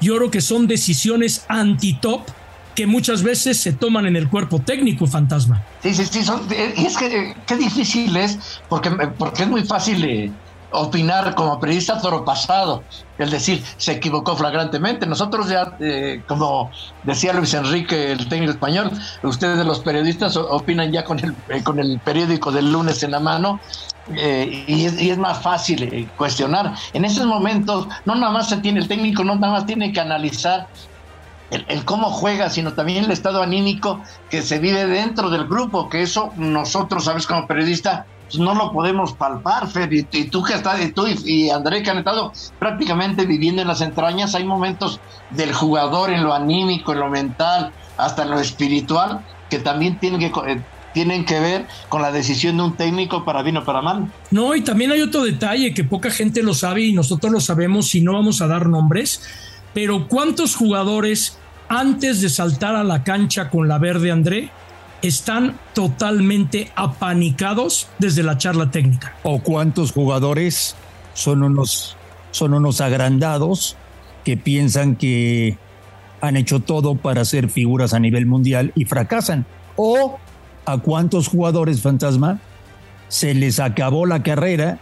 yo 0.00 0.16
creo 0.16 0.30
que 0.30 0.40
son 0.40 0.66
decisiones 0.66 1.44
anti-top 1.48 2.22
que 2.74 2.86
muchas 2.86 3.22
veces 3.22 3.60
se 3.60 3.72
toman 3.72 4.06
en 4.06 4.16
el 4.16 4.28
cuerpo 4.28 4.58
técnico, 4.58 5.06
fantasma. 5.06 5.64
Sí, 5.82 5.94
sí, 5.94 6.04
sí, 6.04 6.20
y 6.76 6.86
es 6.86 6.96
que 6.96 7.34
qué 7.46 7.56
difícil 7.56 8.16
es, 8.16 8.60
porque, 8.68 8.90
porque 8.90 9.44
es 9.44 9.48
muy 9.48 9.64
fácil 9.64 10.32
opinar 10.74 11.34
como 11.34 11.60
periodista 11.60 12.00
toro 12.00 12.24
pasado, 12.24 12.82
es 13.16 13.30
decir, 13.30 13.62
se 13.76 13.92
equivocó 13.92 14.36
flagrantemente. 14.36 15.06
Nosotros 15.06 15.48
ya, 15.48 15.76
eh, 15.80 16.22
como 16.26 16.70
decía 17.04 17.32
Luis 17.32 17.54
Enrique, 17.54 18.12
el 18.12 18.28
técnico 18.28 18.52
español, 18.52 18.90
ustedes 19.22 19.64
los 19.64 19.80
periodistas 19.80 20.36
opinan 20.36 20.90
ya 20.92 21.04
con 21.04 21.20
el, 21.20 21.34
eh, 21.48 21.62
con 21.62 21.78
el 21.78 22.00
periódico 22.00 22.50
del 22.50 22.72
lunes 22.72 23.02
en 23.04 23.12
la 23.12 23.20
mano 23.20 23.60
eh, 24.16 24.64
y, 24.66 24.84
es, 24.84 25.18
más 25.18 25.40
fácil 25.40 26.08
cuestionar. 26.16 26.74
En 26.92 27.04
esos 27.04 27.24
momentos, 27.24 27.86
no 28.04 28.16
nada 28.16 28.32
más 28.32 28.48
se 28.48 28.56
tiene 28.56 28.80
el 28.80 28.88
técnico, 28.88 29.22
no 29.22 29.36
nada 29.36 29.52
más 29.52 29.66
tiene 29.66 29.92
que 29.92 30.00
analizar 30.00 30.66
el, 31.54 31.84
cómo 31.84 32.10
juega, 32.10 32.50
sino 32.50 32.72
también 32.72 33.04
el 33.04 33.10
estado 33.10 33.42
anímico 33.42 34.00
que 34.30 34.42
se 34.42 34.58
vive 34.58 34.86
dentro 34.86 35.30
del 35.30 35.46
grupo, 35.46 35.88
que 35.88 36.02
eso 36.02 36.32
nosotros, 36.36 37.04
sabes, 37.04 37.26
como 37.26 37.46
periodista, 37.46 38.06
pues, 38.34 38.38
no 38.38 38.54
lo 38.54 38.72
podemos 38.72 39.12
palpar, 39.12 39.68
Fer, 39.68 39.92
y, 39.92 40.02
tú 40.24 40.42
que 40.42 40.54
estás, 40.54 40.82
y 40.82 40.92
tú 40.92 41.06
y, 41.06 41.50
André 41.50 41.82
que 41.82 41.90
han 41.90 41.98
estado 41.98 42.32
prácticamente 42.58 43.26
viviendo 43.26 43.62
en 43.62 43.68
las 43.68 43.80
entrañas, 43.80 44.34
hay 44.34 44.44
momentos 44.44 45.00
del 45.30 45.52
jugador 45.52 46.10
en 46.10 46.24
lo 46.24 46.34
anímico, 46.34 46.92
en 46.92 47.00
lo 47.00 47.10
mental, 47.10 47.72
hasta 47.96 48.24
en 48.24 48.30
lo 48.30 48.40
espiritual, 48.40 49.24
que 49.50 49.58
también 49.58 49.98
tienen 50.00 50.18
que, 50.18 50.32
eh, 50.50 50.62
tienen 50.92 51.24
que 51.24 51.38
ver 51.38 51.66
con 51.88 52.02
la 52.02 52.10
decisión 52.10 52.56
de 52.56 52.62
un 52.64 52.76
técnico 52.76 53.24
para 53.24 53.42
bien 53.42 53.58
o 53.58 53.64
para 53.64 53.82
mal. 53.82 54.10
No, 54.30 54.54
y 54.54 54.62
también 54.62 54.90
hay 54.90 55.02
otro 55.02 55.22
detalle 55.22 55.74
que 55.74 55.84
poca 55.84 56.10
gente 56.10 56.42
lo 56.42 56.54
sabe 56.54 56.82
y 56.82 56.92
nosotros 56.92 57.32
lo 57.32 57.40
sabemos 57.40 57.94
y 57.94 58.00
no 58.00 58.14
vamos 58.14 58.40
a 58.40 58.46
dar 58.46 58.66
nombres, 58.68 59.22
pero 59.74 60.08
¿cuántos 60.08 60.56
jugadores 60.56 61.38
antes 61.68 62.20
de 62.20 62.28
saltar 62.28 62.74
a 62.76 62.84
la 62.84 63.02
cancha 63.04 63.50
con 63.50 63.68
la 63.68 63.78
verde, 63.78 64.10
André, 64.10 64.50
están 65.02 65.58
totalmente 65.74 66.70
apanicados 66.76 67.88
desde 67.98 68.22
la 68.22 68.38
charla 68.38 68.70
técnica. 68.70 69.14
¿O 69.22 69.40
cuántos 69.40 69.92
jugadores 69.92 70.76
son 71.12 71.42
unos, 71.42 71.96
son 72.30 72.54
unos 72.54 72.80
agrandados 72.80 73.76
que 74.24 74.36
piensan 74.36 74.96
que 74.96 75.58
han 76.20 76.36
hecho 76.36 76.60
todo 76.60 76.94
para 76.94 77.24
ser 77.24 77.50
figuras 77.50 77.92
a 77.92 78.00
nivel 78.00 78.26
mundial 78.26 78.72
y 78.74 78.86
fracasan? 78.86 79.44
¿O 79.76 80.18
a 80.64 80.78
cuántos 80.78 81.28
jugadores 81.28 81.82
fantasma 81.82 82.40
se 83.08 83.34
les 83.34 83.60
acabó 83.60 84.06
la 84.06 84.22
carrera 84.22 84.78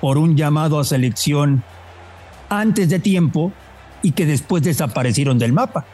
por 0.00 0.18
un 0.18 0.36
llamado 0.36 0.78
a 0.78 0.84
selección 0.84 1.64
antes 2.50 2.90
de 2.90 2.98
tiempo 2.98 3.52
y 4.02 4.12
que 4.12 4.26
después 4.26 4.62
desaparecieron 4.62 5.38
del 5.38 5.54
mapa? 5.54 5.86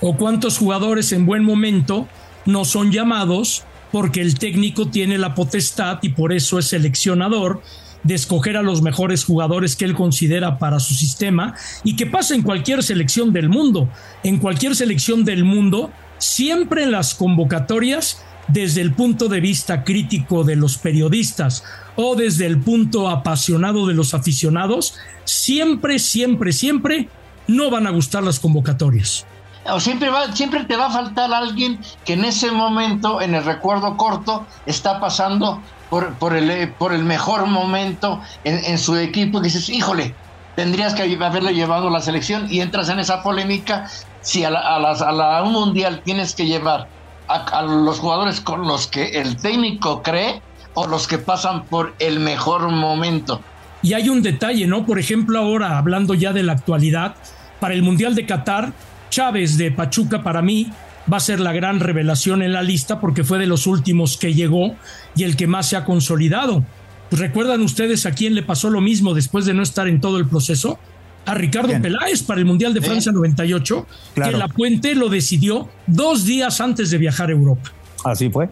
¿O 0.00 0.16
cuántos 0.16 0.58
jugadores 0.58 1.12
en 1.12 1.26
buen 1.26 1.44
momento 1.44 2.08
no 2.46 2.64
son 2.64 2.90
llamados 2.90 3.64
porque 3.92 4.20
el 4.20 4.38
técnico 4.38 4.88
tiene 4.88 5.18
la 5.18 5.34
potestad 5.34 5.98
y 6.02 6.10
por 6.10 6.32
eso 6.32 6.58
es 6.58 6.66
seleccionador 6.66 7.62
de 8.02 8.14
escoger 8.14 8.56
a 8.56 8.62
los 8.62 8.80
mejores 8.80 9.24
jugadores 9.24 9.76
que 9.76 9.84
él 9.84 9.94
considera 9.94 10.58
para 10.58 10.80
su 10.80 10.94
sistema 10.94 11.54
y 11.84 11.96
que 11.96 12.06
pasa 12.06 12.34
en 12.34 12.42
cualquier 12.42 12.82
selección 12.82 13.32
del 13.32 13.50
mundo. 13.50 13.90
En 14.22 14.38
cualquier 14.38 14.74
selección 14.74 15.24
del 15.24 15.44
mundo, 15.44 15.90
siempre 16.18 16.84
en 16.84 16.92
las 16.92 17.14
convocatorias, 17.14 18.22
desde 18.48 18.80
el 18.80 18.94
punto 18.94 19.28
de 19.28 19.40
vista 19.40 19.84
crítico 19.84 20.44
de 20.44 20.56
los 20.56 20.78
periodistas 20.78 21.62
o 21.94 22.16
desde 22.16 22.46
el 22.46 22.58
punto 22.58 23.08
apasionado 23.10 23.86
de 23.86 23.94
los 23.94 24.14
aficionados, 24.14 24.94
siempre, 25.24 25.98
siempre, 25.98 26.52
siempre 26.52 27.08
no 27.46 27.70
van 27.70 27.86
a 27.86 27.90
gustar 27.90 28.22
las 28.22 28.40
convocatorias 28.40 29.26
o 29.66 29.80
siempre, 29.80 30.08
va, 30.08 30.32
siempre 30.32 30.64
te 30.64 30.76
va 30.76 30.86
a 30.86 30.90
faltar 30.90 31.32
alguien 31.32 31.80
que 32.04 32.14
en 32.14 32.24
ese 32.24 32.50
momento, 32.50 33.20
en 33.20 33.34
el 33.34 33.44
recuerdo 33.44 33.96
corto, 33.96 34.46
está 34.66 35.00
pasando 35.00 35.60
por, 35.90 36.14
por, 36.14 36.36
el, 36.36 36.70
por 36.72 36.92
el 36.92 37.04
mejor 37.04 37.46
momento 37.46 38.20
en, 38.44 38.78
su 38.78 38.96
equipo. 38.96 39.40
Dices, 39.40 39.68
híjole, 39.68 40.14
tendrías 40.56 40.94
que 40.94 41.02
haberle 41.02 41.52
llevado 41.52 41.88
a 41.88 41.90
la 41.90 42.00
selección 42.00 42.46
y 42.50 42.60
entras 42.60 42.88
en 42.88 42.98
esa 43.00 43.22
polémica. 43.22 43.88
Si 44.22 44.44
a 44.44 44.50
la, 44.50 44.60
a 44.60 45.12
la 45.12 45.42
un 45.42 45.52
mundial 45.52 46.02
tienes 46.04 46.34
que 46.34 46.46
llevar 46.46 46.88
a, 47.28 47.62
los 47.62 47.98
jugadores 47.98 48.40
con 48.40 48.66
los 48.66 48.86
que 48.86 49.20
el 49.20 49.36
técnico 49.36 50.02
cree 50.02 50.40
o 50.74 50.86
los 50.86 51.06
que 51.06 51.18
pasan 51.18 51.64
por 51.64 51.94
el 51.98 52.20
mejor 52.20 52.68
momento. 52.70 53.40
Y 53.82 53.94
hay 53.94 54.08
un 54.08 54.22
detalle, 54.22 54.66
¿no? 54.66 54.84
Por 54.84 54.98
ejemplo, 54.98 55.38
ahora 55.38 55.78
hablando 55.78 56.14
ya 56.14 56.32
de 56.32 56.42
la 56.42 56.52
actualidad, 56.52 57.14
para 57.60 57.74
el 57.74 57.82
Mundial 57.82 58.14
de 58.14 58.26
Qatar, 58.26 58.72
Chávez 59.10 59.58
de 59.58 59.70
Pachuca 59.70 60.22
para 60.22 60.40
mí 60.40 60.72
va 61.12 61.16
a 61.18 61.20
ser 61.20 61.40
la 61.40 61.52
gran 61.52 61.80
revelación 61.80 62.42
en 62.42 62.52
la 62.52 62.62
lista 62.62 63.00
porque 63.00 63.24
fue 63.24 63.38
de 63.38 63.46
los 63.46 63.66
últimos 63.66 64.16
que 64.16 64.32
llegó 64.32 64.74
y 65.14 65.24
el 65.24 65.36
que 65.36 65.46
más 65.46 65.68
se 65.68 65.76
ha 65.76 65.84
consolidado. 65.84 66.64
¿Recuerdan 67.10 67.60
ustedes 67.62 68.06
a 68.06 68.12
quién 68.12 68.34
le 68.34 68.42
pasó 68.42 68.70
lo 68.70 68.80
mismo 68.80 69.14
después 69.14 69.44
de 69.44 69.54
no 69.54 69.62
estar 69.62 69.88
en 69.88 70.00
todo 70.00 70.18
el 70.18 70.26
proceso? 70.26 70.78
A 71.26 71.34
Ricardo 71.34 71.72
Peláez 71.82 72.22
para 72.22 72.40
el 72.40 72.46
Mundial 72.46 72.72
de 72.72 72.80
Francia 72.80 73.12
98, 73.12 73.86
que 74.14 74.30
la 74.32 74.48
Puente 74.48 74.94
lo 74.94 75.08
decidió 75.08 75.68
dos 75.86 76.24
días 76.24 76.60
antes 76.60 76.90
de 76.90 76.98
viajar 76.98 77.28
a 77.28 77.32
Europa. 77.32 77.72
Así 78.04 78.30
fue, 78.30 78.48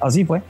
así 0.00 0.24
fue. 0.24 0.42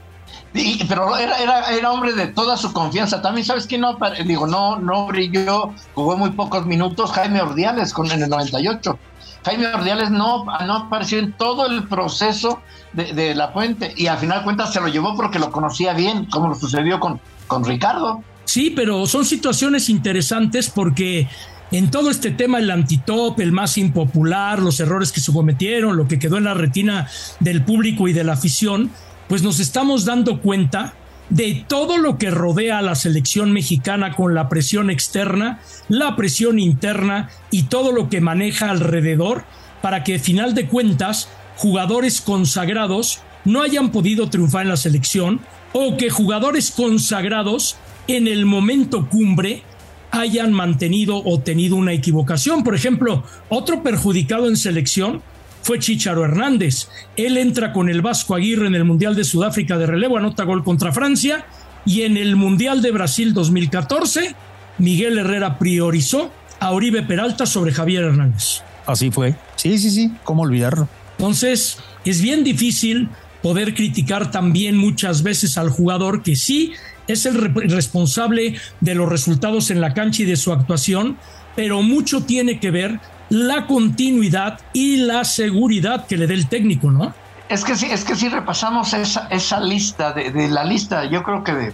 pero 0.89 1.17
era, 1.17 1.37
era, 1.37 1.71
era, 1.71 1.91
hombre 1.91 2.13
de 2.13 2.27
toda 2.27 2.57
su 2.57 2.73
confianza. 2.73 3.21
También, 3.21 3.45
¿sabes 3.45 3.67
quién 3.67 3.81
no? 3.81 3.97
Digo, 4.25 4.47
no, 4.47 4.79
no 4.79 5.07
brilló, 5.07 5.73
jugó 5.93 6.17
muy 6.17 6.31
pocos 6.31 6.65
minutos. 6.65 7.11
Jaime 7.11 7.41
Ordiales 7.41 7.93
con, 7.93 8.11
en 8.11 8.21
el 8.21 8.29
98. 8.29 8.99
Jaime 9.43 9.67
Ordiales 9.67 10.11
no, 10.11 10.45
no 10.45 10.75
apareció 10.75 11.19
en 11.19 11.33
todo 11.33 11.67
el 11.67 11.87
proceso 11.87 12.61
de, 12.93 13.33
la 13.35 13.53
puente 13.53 13.93
y 13.95 14.07
al 14.07 14.17
final 14.17 14.43
cuentas 14.43 14.73
se 14.73 14.81
lo 14.81 14.87
llevó 14.87 15.15
porque 15.15 15.39
lo 15.39 15.51
conocía 15.51 15.93
bien, 15.93 16.25
como 16.25 16.49
lo 16.49 16.55
sucedió 16.55 16.99
con, 16.99 17.19
con 17.47 17.63
Ricardo. 17.63 18.23
Sí, 18.45 18.71
pero 18.75 19.05
son 19.07 19.25
situaciones 19.25 19.89
interesantes 19.89 20.69
porque 20.69 21.27
en 21.71 21.89
todo 21.89 22.11
este 22.11 22.31
tema, 22.31 22.59
el 22.59 22.69
antitop, 22.69 23.39
el 23.39 23.51
más 23.51 23.77
impopular, 23.77 24.59
los 24.59 24.79
errores 24.79 25.11
que 25.11 25.21
se 25.21 25.31
cometieron, 25.31 25.95
lo 25.95 26.07
que 26.07 26.19
quedó 26.19 26.37
en 26.37 26.43
la 26.43 26.53
retina 26.53 27.07
del 27.39 27.63
público 27.63 28.07
y 28.07 28.13
de 28.13 28.23
la 28.23 28.33
afición, 28.33 28.91
pues 29.29 29.41
nos 29.41 29.59
estamos 29.59 30.03
dando 30.03 30.41
cuenta 30.41 30.93
de 31.31 31.65
todo 31.67 31.97
lo 31.97 32.17
que 32.17 32.29
rodea 32.29 32.77
a 32.77 32.81
la 32.81 32.93
selección 32.93 33.53
mexicana 33.53 34.13
con 34.13 34.35
la 34.35 34.49
presión 34.49 34.89
externa, 34.89 35.61
la 35.87 36.15
presión 36.15 36.59
interna 36.59 37.29
y 37.49 37.63
todo 37.63 37.91
lo 37.93 38.09
que 38.09 38.21
maneja 38.21 38.69
alrededor 38.69 39.43
para 39.81 40.03
que, 40.03 40.19
final 40.19 40.53
de 40.53 40.67
cuentas, 40.67 41.29
jugadores 41.55 42.21
consagrados 42.21 43.21
no 43.45 43.61
hayan 43.61 43.91
podido 43.91 44.29
triunfar 44.29 44.63
en 44.63 44.69
la 44.69 44.77
selección 44.77 45.39
o 45.73 45.95
que 45.97 46.09
jugadores 46.09 46.69
consagrados 46.69 47.77
en 48.07 48.27
el 48.27 48.45
momento 48.45 49.07
cumbre 49.09 49.63
hayan 50.11 50.51
mantenido 50.51 51.23
o 51.23 51.39
tenido 51.39 51.77
una 51.77 51.93
equivocación. 51.93 52.63
Por 52.65 52.75
ejemplo, 52.75 53.23
otro 53.47 53.81
perjudicado 53.81 54.49
en 54.49 54.57
selección 54.57 55.21
fue 55.61 55.79
Chicharo 55.79 56.25
Hernández. 56.25 56.89
Él 57.15 57.37
entra 57.37 57.73
con 57.73 57.89
el 57.89 58.01
Vasco 58.01 58.35
Aguirre 58.35 58.67
en 58.67 58.75
el 58.75 58.83
Mundial 58.83 59.15
de 59.15 59.23
Sudáfrica 59.23 59.77
de 59.77 59.85
relevo, 59.85 60.17
anota 60.17 60.43
gol 60.43 60.63
contra 60.63 60.91
Francia 60.91 61.45
y 61.85 62.01
en 62.01 62.17
el 62.17 62.35
Mundial 62.35 62.81
de 62.81 62.91
Brasil 62.91 63.33
2014 63.33 64.35
Miguel 64.77 65.19
Herrera 65.19 65.59
priorizó 65.59 66.31
a 66.59 66.71
Oribe 66.71 67.03
Peralta 67.03 67.45
sobre 67.45 67.71
Javier 67.71 68.03
Hernández. 68.03 68.61
Así 68.85 69.11
fue. 69.11 69.35
Sí, 69.55 69.77
sí, 69.77 69.91
sí, 69.91 70.11
¿cómo 70.23 70.43
olvidarlo? 70.43 70.87
Entonces, 71.17 71.77
es 72.03 72.21
bien 72.21 72.43
difícil 72.43 73.09
poder 73.43 73.73
criticar 73.73 74.31
también 74.31 74.77
muchas 74.77 75.23
veces 75.23 75.57
al 75.57 75.69
jugador 75.69 76.23
que 76.23 76.35
sí 76.35 76.73
es 77.07 77.25
el 77.25 77.53
responsable 77.53 78.55
de 78.79 78.95
los 78.95 79.09
resultados 79.09 79.71
en 79.71 79.81
la 79.81 79.93
cancha 79.93 80.23
y 80.23 80.25
de 80.25 80.35
su 80.35 80.51
actuación, 80.51 81.17
pero 81.55 81.81
mucho 81.81 82.23
tiene 82.23 82.59
que 82.59 82.71
ver 82.71 82.99
la 83.31 83.65
continuidad 83.65 84.59
y 84.73 84.97
la 84.97 85.23
seguridad 85.23 86.05
que 86.05 86.17
le 86.17 86.27
dé 86.27 86.33
el 86.33 86.49
técnico, 86.49 86.91
¿no? 86.91 87.13
Es 87.47 87.63
que 87.63 87.75
sí, 87.77 87.87
es 87.89 88.03
que 88.03 88.15
si 88.15 88.27
repasamos 88.27 88.93
esa, 88.93 89.27
esa 89.29 89.59
lista, 89.61 90.11
de, 90.11 90.49
la 90.49 90.65
lista, 90.65 91.05
yo 91.05 91.23
creo 91.23 91.41
que 91.41 91.53
de, 91.53 91.73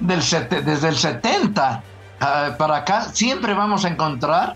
del, 0.00 0.20
desde 0.64 0.88
el 0.88 0.96
70 0.96 1.82
ah, 2.20 2.54
para 2.58 2.76
acá, 2.76 3.04
siempre 3.12 3.54
vamos 3.54 3.86
a 3.86 3.88
encontrar 3.88 4.54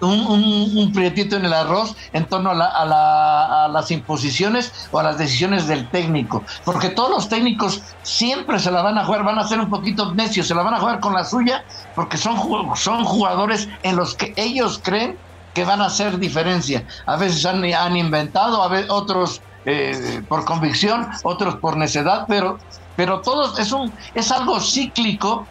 un, 0.00 0.76
un, 0.76 0.92
prietito 0.92 1.36
en 1.36 1.44
el 1.44 1.52
arroz 1.52 1.96
en 2.12 2.24
torno 2.26 2.50
a, 2.50 3.68
las 3.70 3.90
imposiciones 3.90 4.88
o 4.90 4.98
a 4.98 5.02
las 5.02 5.18
decisiones 5.18 5.66
del 5.66 5.88
técnico. 5.90 6.42
Porque 6.64 6.88
todos 6.88 7.10
los 7.10 7.28
técnicos 7.28 7.82
siempre 8.02 8.58
se 8.58 8.70
la 8.70 8.82
van 8.82 8.98
a 8.98 9.04
jugar, 9.04 9.24
van 9.24 9.38
a 9.38 9.46
ser 9.46 9.60
un 9.60 9.70
poquito 9.70 10.14
necios, 10.14 10.46
se 10.46 10.54
la 10.54 10.62
van 10.62 10.74
a 10.74 10.80
jugar 10.80 11.00
con 11.00 11.14
la 11.14 11.24
suya, 11.24 11.64
porque 11.94 12.16
son, 12.16 12.36
son 12.76 13.04
jugadores 13.04 13.68
en 13.82 13.96
los 13.96 14.14
que 14.14 14.32
ellos 14.36 14.80
creen 14.82 15.16
que 15.54 15.64
van 15.64 15.80
a 15.80 15.86
hacer 15.86 16.18
diferencia. 16.18 16.84
A 17.06 17.16
veces 17.16 17.44
han, 17.44 17.64
han 17.64 17.96
inventado, 17.96 18.62
a 18.62 18.68
veces 18.68 18.90
otros 18.90 19.42
eh, 19.66 20.22
por 20.28 20.44
convicción, 20.44 21.06
otros 21.22 21.56
por 21.56 21.76
necedad, 21.76 22.24
pero, 22.26 22.58
pero 22.96 23.20
todos 23.20 23.58
es, 23.58 23.72
un, 23.72 23.92
es 24.14 24.32
algo 24.32 24.60
cíclico 24.60 25.46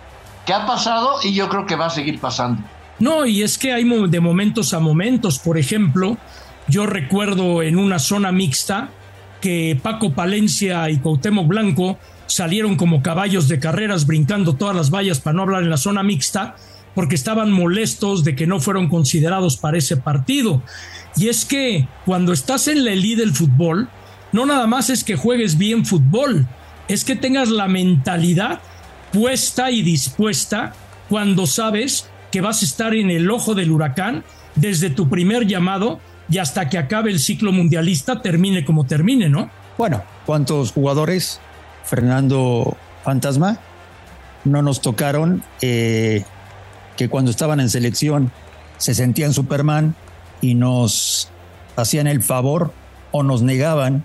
que 0.45 0.53
ha 0.53 0.65
pasado 0.65 1.17
y 1.21 1.33
yo 1.33 1.47
creo 1.49 1.65
que 1.65 1.75
va 1.75 1.87
a 1.87 1.89
seguir 1.91 2.19
pasando. 2.19 2.63
No, 2.99 3.25
y 3.25 3.43
es 3.43 3.57
que 3.57 3.71
hay 3.73 3.83
de 4.07 4.19
momentos 4.19 4.73
a 4.73 4.79
momentos, 4.79 5.39
por 5.39 5.57
ejemplo, 5.57 6.17
Yo 6.67 6.85
recuerdo 6.85 7.63
en 7.63 7.79
una 7.79 7.97
zona 7.97 8.31
mixta 8.31 8.91
que 9.41 9.79
Paco 9.81 10.13
Palencia 10.13 10.87
y 10.91 10.97
Cuauhtémoc 10.97 11.47
Blanco 11.47 11.97
salieron 12.27 12.75
como 12.75 13.01
caballos 13.01 13.47
de 13.47 13.59
carreras 13.59 14.05
brincando 14.05 14.55
todas 14.55 14.75
las 14.75 14.91
vallas 14.91 15.19
para 15.19 15.35
no 15.35 15.41
hablar 15.41 15.63
en 15.63 15.71
la 15.71 15.77
zona 15.77 16.03
mixta 16.03 16.55
porque 16.93 17.15
estaban 17.15 17.51
molestos 17.51 18.23
de 18.23 18.35
que 18.35 18.45
no 18.45 18.59
fueron 18.59 18.87
considerados 18.87 19.57
para 19.57 19.77
ese 19.77 19.97
partido. 19.97 20.61
Y 21.15 21.29
es 21.29 21.45
que 21.45 21.87
cuando 22.05 22.33
estás 22.33 22.67
en 22.67 22.85
la 22.85 22.91
elite 22.91 23.21
del 23.21 23.33
fútbol, 23.33 23.89
no 24.31 24.45
nada 24.45 24.67
más 24.67 24.89
es 24.89 25.03
que 25.03 25.15
juegues 25.15 25.57
bien 25.57 25.85
fútbol, 25.85 26.45
es 26.87 27.03
que 27.03 27.15
tengas 27.15 27.49
la 27.49 27.67
mentalidad 27.67 28.59
puesta 29.11 29.71
y 29.71 29.81
dispuesta 29.81 30.73
cuando 31.07 31.47
sabes 31.47 32.09
que 32.31 32.41
vas 32.41 32.61
a 32.61 32.65
estar 32.65 32.93
en 32.93 33.09
el 33.09 33.29
ojo 33.31 33.55
del 33.55 33.71
huracán 33.71 34.23
desde 34.55 34.89
tu 34.89 35.09
primer 35.09 35.47
llamado 35.47 35.99
y 36.29 36.37
hasta 36.37 36.69
que 36.69 36.77
acabe 36.77 37.11
el 37.11 37.19
ciclo 37.19 37.51
mundialista, 37.51 38.21
termine 38.21 38.63
como 38.65 38.85
termine, 38.85 39.29
¿no? 39.29 39.49
Bueno, 39.77 40.03
¿cuántos 40.25 40.71
jugadores, 40.71 41.39
Fernando 41.85 42.77
Fantasma, 43.03 43.59
no 44.45 44.61
nos 44.61 44.81
tocaron 44.81 45.43
eh, 45.61 46.23
que 46.97 47.09
cuando 47.09 47.31
estaban 47.31 47.59
en 47.59 47.69
selección 47.69 48.31
se 48.77 48.93
sentían 48.93 49.33
Superman 49.33 49.95
y 50.41 50.55
nos 50.55 51.29
hacían 51.75 52.07
el 52.07 52.21
favor 52.21 52.73
o 53.11 53.23
nos 53.23 53.41
negaban 53.41 54.03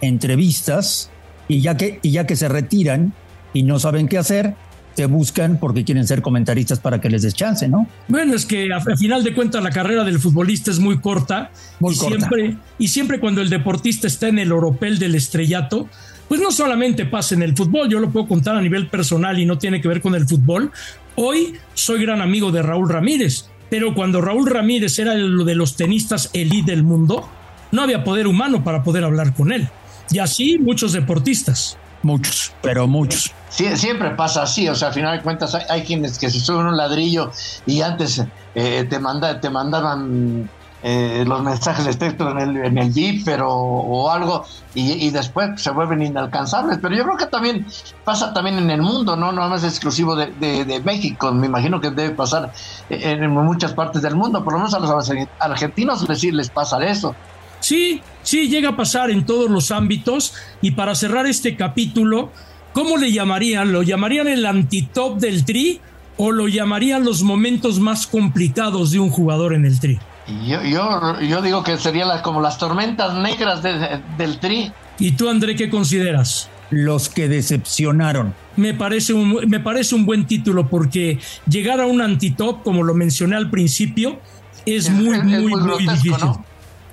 entrevistas 0.00 1.10
y 1.48 1.60
ya 1.60 1.76
que, 1.76 2.00
y 2.02 2.12
ya 2.12 2.26
que 2.26 2.36
se 2.36 2.48
retiran 2.48 3.12
y 3.52 3.62
no 3.62 3.78
saben 3.78 4.08
qué 4.08 4.18
hacer, 4.18 4.54
te 5.00 5.06
buscan 5.06 5.56
porque 5.56 5.82
quieren 5.82 6.06
ser 6.06 6.20
comentaristas 6.20 6.78
para 6.78 7.00
que 7.00 7.08
les 7.08 7.22
des 7.22 7.32
chance, 7.32 7.66
¿no? 7.66 7.88
Bueno, 8.06 8.34
es 8.34 8.44
que 8.44 8.70
a, 8.70 8.82
final 8.98 9.24
de 9.24 9.32
cuentas 9.32 9.62
la 9.62 9.70
carrera 9.70 10.04
del 10.04 10.18
futbolista 10.18 10.70
es 10.70 10.78
muy 10.78 11.00
corta. 11.00 11.50
Muy 11.78 11.94
y 11.94 11.96
corta. 11.96 12.18
Siempre, 12.18 12.56
y 12.78 12.88
siempre 12.88 13.18
cuando 13.18 13.40
el 13.40 13.48
deportista 13.48 14.06
está 14.06 14.28
en 14.28 14.38
el 14.38 14.52
oropel 14.52 14.98
del 14.98 15.14
estrellato, 15.14 15.88
pues 16.28 16.38
no 16.38 16.52
solamente 16.52 17.06
pasa 17.06 17.34
en 17.34 17.42
el 17.42 17.56
fútbol, 17.56 17.88
yo 17.88 17.98
lo 17.98 18.10
puedo 18.10 18.28
contar 18.28 18.56
a 18.56 18.60
nivel 18.60 18.88
personal 18.88 19.38
y 19.38 19.46
no 19.46 19.56
tiene 19.56 19.80
que 19.80 19.88
ver 19.88 20.02
con 20.02 20.14
el 20.14 20.28
fútbol. 20.28 20.70
Hoy 21.14 21.54
soy 21.72 22.02
gran 22.02 22.20
amigo 22.20 22.52
de 22.52 22.60
Raúl 22.60 22.90
Ramírez, 22.90 23.48
pero 23.70 23.94
cuando 23.94 24.20
Raúl 24.20 24.50
Ramírez 24.50 24.98
era 24.98 25.14
lo 25.14 25.46
de 25.46 25.54
los 25.54 25.76
tenistas 25.76 26.28
elite 26.34 26.72
del 26.72 26.82
mundo, 26.82 27.26
no 27.72 27.80
había 27.80 28.04
poder 28.04 28.26
humano 28.26 28.62
para 28.64 28.82
poder 28.82 29.04
hablar 29.04 29.32
con 29.32 29.50
él. 29.50 29.66
Y 30.10 30.18
así 30.18 30.58
muchos 30.58 30.92
deportistas. 30.92 31.78
Muchos, 32.02 32.52
pero 32.62 32.86
muchos. 32.86 33.32
Siempre 33.50 34.10
pasa 34.10 34.42
así, 34.44 34.68
o 34.68 34.74
sea, 34.74 34.88
al 34.88 34.94
final 34.94 35.18
de 35.18 35.22
cuentas 35.22 35.54
hay, 35.54 35.64
hay 35.68 35.82
quienes 35.82 36.18
que 36.18 36.30
se 36.30 36.40
suben 36.40 36.66
un 36.66 36.76
ladrillo 36.76 37.30
y 37.66 37.82
antes 37.82 38.24
eh, 38.54 38.86
te, 38.88 38.98
manda, 38.98 39.40
te 39.40 39.50
mandaban 39.50 40.48
eh, 40.82 41.24
los 41.26 41.42
mensajes 41.42 41.84
de 41.84 41.94
texto 41.94 42.30
en 42.30 42.38
el, 42.38 42.56
en 42.64 42.78
el 42.78 42.94
Jeep 42.94 43.22
pero, 43.24 43.52
o 43.52 44.10
algo 44.10 44.46
y, 44.74 44.92
y, 44.92 45.10
después 45.10 45.60
se 45.60 45.70
vuelven 45.72 46.00
inalcanzables. 46.00 46.78
Pero 46.80 46.94
yo 46.94 47.04
creo 47.04 47.16
que 47.18 47.26
también 47.26 47.66
pasa 48.04 48.32
también 48.32 48.56
en 48.56 48.70
el 48.70 48.80
mundo, 48.80 49.14
no, 49.16 49.30
no 49.30 49.54
es 49.54 49.64
exclusivo 49.64 50.16
de, 50.16 50.28
de, 50.40 50.64
de 50.64 50.80
México, 50.80 51.30
me 51.32 51.48
imagino 51.48 51.80
que 51.80 51.90
debe 51.90 52.14
pasar 52.14 52.52
en, 52.88 53.24
en, 53.24 53.30
muchas 53.30 53.74
partes 53.74 54.00
del 54.00 54.14
mundo, 54.14 54.42
por 54.42 54.54
lo 54.54 54.60
menos 54.60 54.72
a 54.72 54.78
los 54.78 55.10
argentinos 55.38 56.08
les, 56.08 56.24
les 56.24 56.48
pasa 56.50 56.82
eso. 56.86 57.14
Sí, 57.60 58.00
sí, 58.22 58.48
llega 58.48 58.70
a 58.70 58.76
pasar 58.76 59.10
en 59.10 59.24
todos 59.24 59.50
los 59.50 59.70
ámbitos. 59.70 60.34
Y 60.60 60.72
para 60.72 60.94
cerrar 60.94 61.26
este 61.26 61.56
capítulo, 61.56 62.32
¿cómo 62.72 62.96
le 62.96 63.12
llamarían? 63.12 63.72
¿Lo 63.72 63.82
llamarían 63.82 64.28
el 64.28 64.46
antitop 64.46 65.18
del 65.18 65.44
tri 65.44 65.80
o 66.16 66.32
lo 66.32 66.48
llamarían 66.48 67.04
los 67.04 67.22
momentos 67.22 67.78
más 67.78 68.06
complicados 68.06 68.90
de 68.90 68.98
un 68.98 69.10
jugador 69.10 69.54
en 69.54 69.64
el 69.64 69.78
tri? 69.78 69.98
Yo, 70.46 70.62
yo, 70.62 71.20
yo 71.20 71.42
digo 71.42 71.62
que 71.62 71.76
serían 71.76 72.08
las, 72.08 72.22
como 72.22 72.40
las 72.40 72.58
tormentas 72.58 73.14
negras 73.14 73.62
de, 73.62 73.78
de, 73.78 74.00
del 74.16 74.38
tri. 74.38 74.72
¿Y 74.98 75.12
tú, 75.12 75.28
André, 75.28 75.56
qué 75.56 75.70
consideras? 75.70 76.48
Los 76.70 77.08
que 77.08 77.26
decepcionaron. 77.28 78.34
Me 78.56 78.74
parece, 78.74 79.12
un, 79.12 79.48
me 79.48 79.58
parece 79.58 79.94
un 79.94 80.06
buen 80.06 80.26
título 80.26 80.68
porque 80.68 81.18
llegar 81.48 81.80
a 81.80 81.86
un 81.86 82.00
antitop, 82.00 82.62
como 82.62 82.84
lo 82.84 82.94
mencioné 82.94 83.34
al 83.36 83.50
principio, 83.50 84.20
es, 84.66 84.86
es 84.86 84.90
muy, 84.90 85.16
es, 85.16 85.24
muy, 85.24 85.32
muy, 85.32 85.52
muy 85.52 85.62
grotesco, 85.62 85.92
difícil. 85.92 86.12
¿no? 86.20 86.44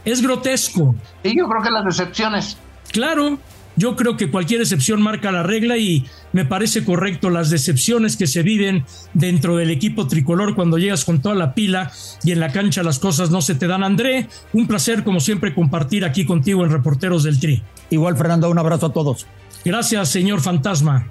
Es 0.07 0.21
grotesco. 0.21 0.95
Y 1.21 1.37
yo 1.37 1.49
creo 1.49 1.61
que 1.61 1.69
las 1.69 1.83
decepciones. 1.83 2.57
Claro, 2.93 3.37
yo 3.75 3.97
creo 3.97 4.15
que 4.15 4.31
cualquier 4.31 4.61
excepción 4.61 5.01
marca 5.01 5.33
la 5.33 5.43
regla 5.43 5.75
y 5.75 6.05
me 6.31 6.45
parece 6.45 6.85
correcto 6.85 7.29
las 7.29 7.49
decepciones 7.49 8.15
que 8.15 8.25
se 8.25 8.41
viven 8.41 8.85
dentro 9.13 9.57
del 9.57 9.69
equipo 9.69 10.07
tricolor 10.07 10.55
cuando 10.55 10.77
llegas 10.77 11.03
con 11.03 11.21
toda 11.21 11.35
la 11.35 11.53
pila 11.53 11.91
y 12.23 12.31
en 12.31 12.39
la 12.39 12.53
cancha 12.53 12.83
las 12.83 12.99
cosas 12.99 13.31
no 13.31 13.41
se 13.41 13.55
te 13.55 13.67
dan. 13.67 13.83
André, 13.83 14.29
un 14.53 14.65
placer 14.65 15.03
como 15.03 15.19
siempre 15.19 15.53
compartir 15.53 16.05
aquí 16.05 16.25
contigo 16.25 16.63
en 16.63 16.71
Reporteros 16.71 17.23
del 17.23 17.37
Tri. 17.41 17.61
Igual, 17.89 18.15
Fernando, 18.15 18.49
un 18.49 18.59
abrazo 18.59 18.85
a 18.85 18.93
todos. 18.93 19.27
Gracias, 19.65 20.07
señor 20.07 20.39
Fantasma. 20.39 21.05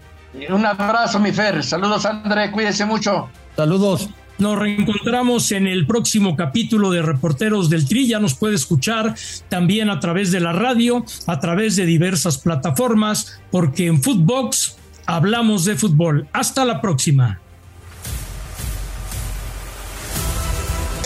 Un 0.48 0.64
abrazo, 0.64 1.20
mi 1.20 1.32
Fer. 1.32 1.62
Saludos, 1.62 2.06
André. 2.06 2.50
Cuídese 2.50 2.86
mucho. 2.86 3.28
Saludos. 3.56 4.08
Nos 4.38 4.58
reencontramos 4.58 5.50
en 5.52 5.66
el 5.66 5.86
próximo 5.86 6.36
capítulo 6.36 6.90
de 6.90 7.00
Reporteros 7.00 7.70
del 7.70 7.88
Tri. 7.88 8.06
Ya 8.06 8.20
nos 8.20 8.34
puede 8.34 8.54
escuchar 8.54 9.14
también 9.48 9.88
a 9.88 9.98
través 9.98 10.30
de 10.30 10.40
la 10.40 10.52
radio, 10.52 11.04
a 11.26 11.40
través 11.40 11.76
de 11.76 11.86
diversas 11.86 12.36
plataformas, 12.38 13.40
porque 13.50 13.86
en 13.86 14.02
Footbox 14.02 14.76
hablamos 15.06 15.64
de 15.64 15.76
fútbol. 15.76 16.28
Hasta 16.32 16.66
la 16.66 16.82
próxima. 16.82 17.40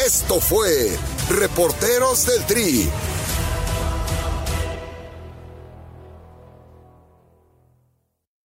Esto 0.04 0.40
fue 0.40 0.98
Reporteros 1.28 2.26
del 2.26 2.44
Tri 2.46 2.88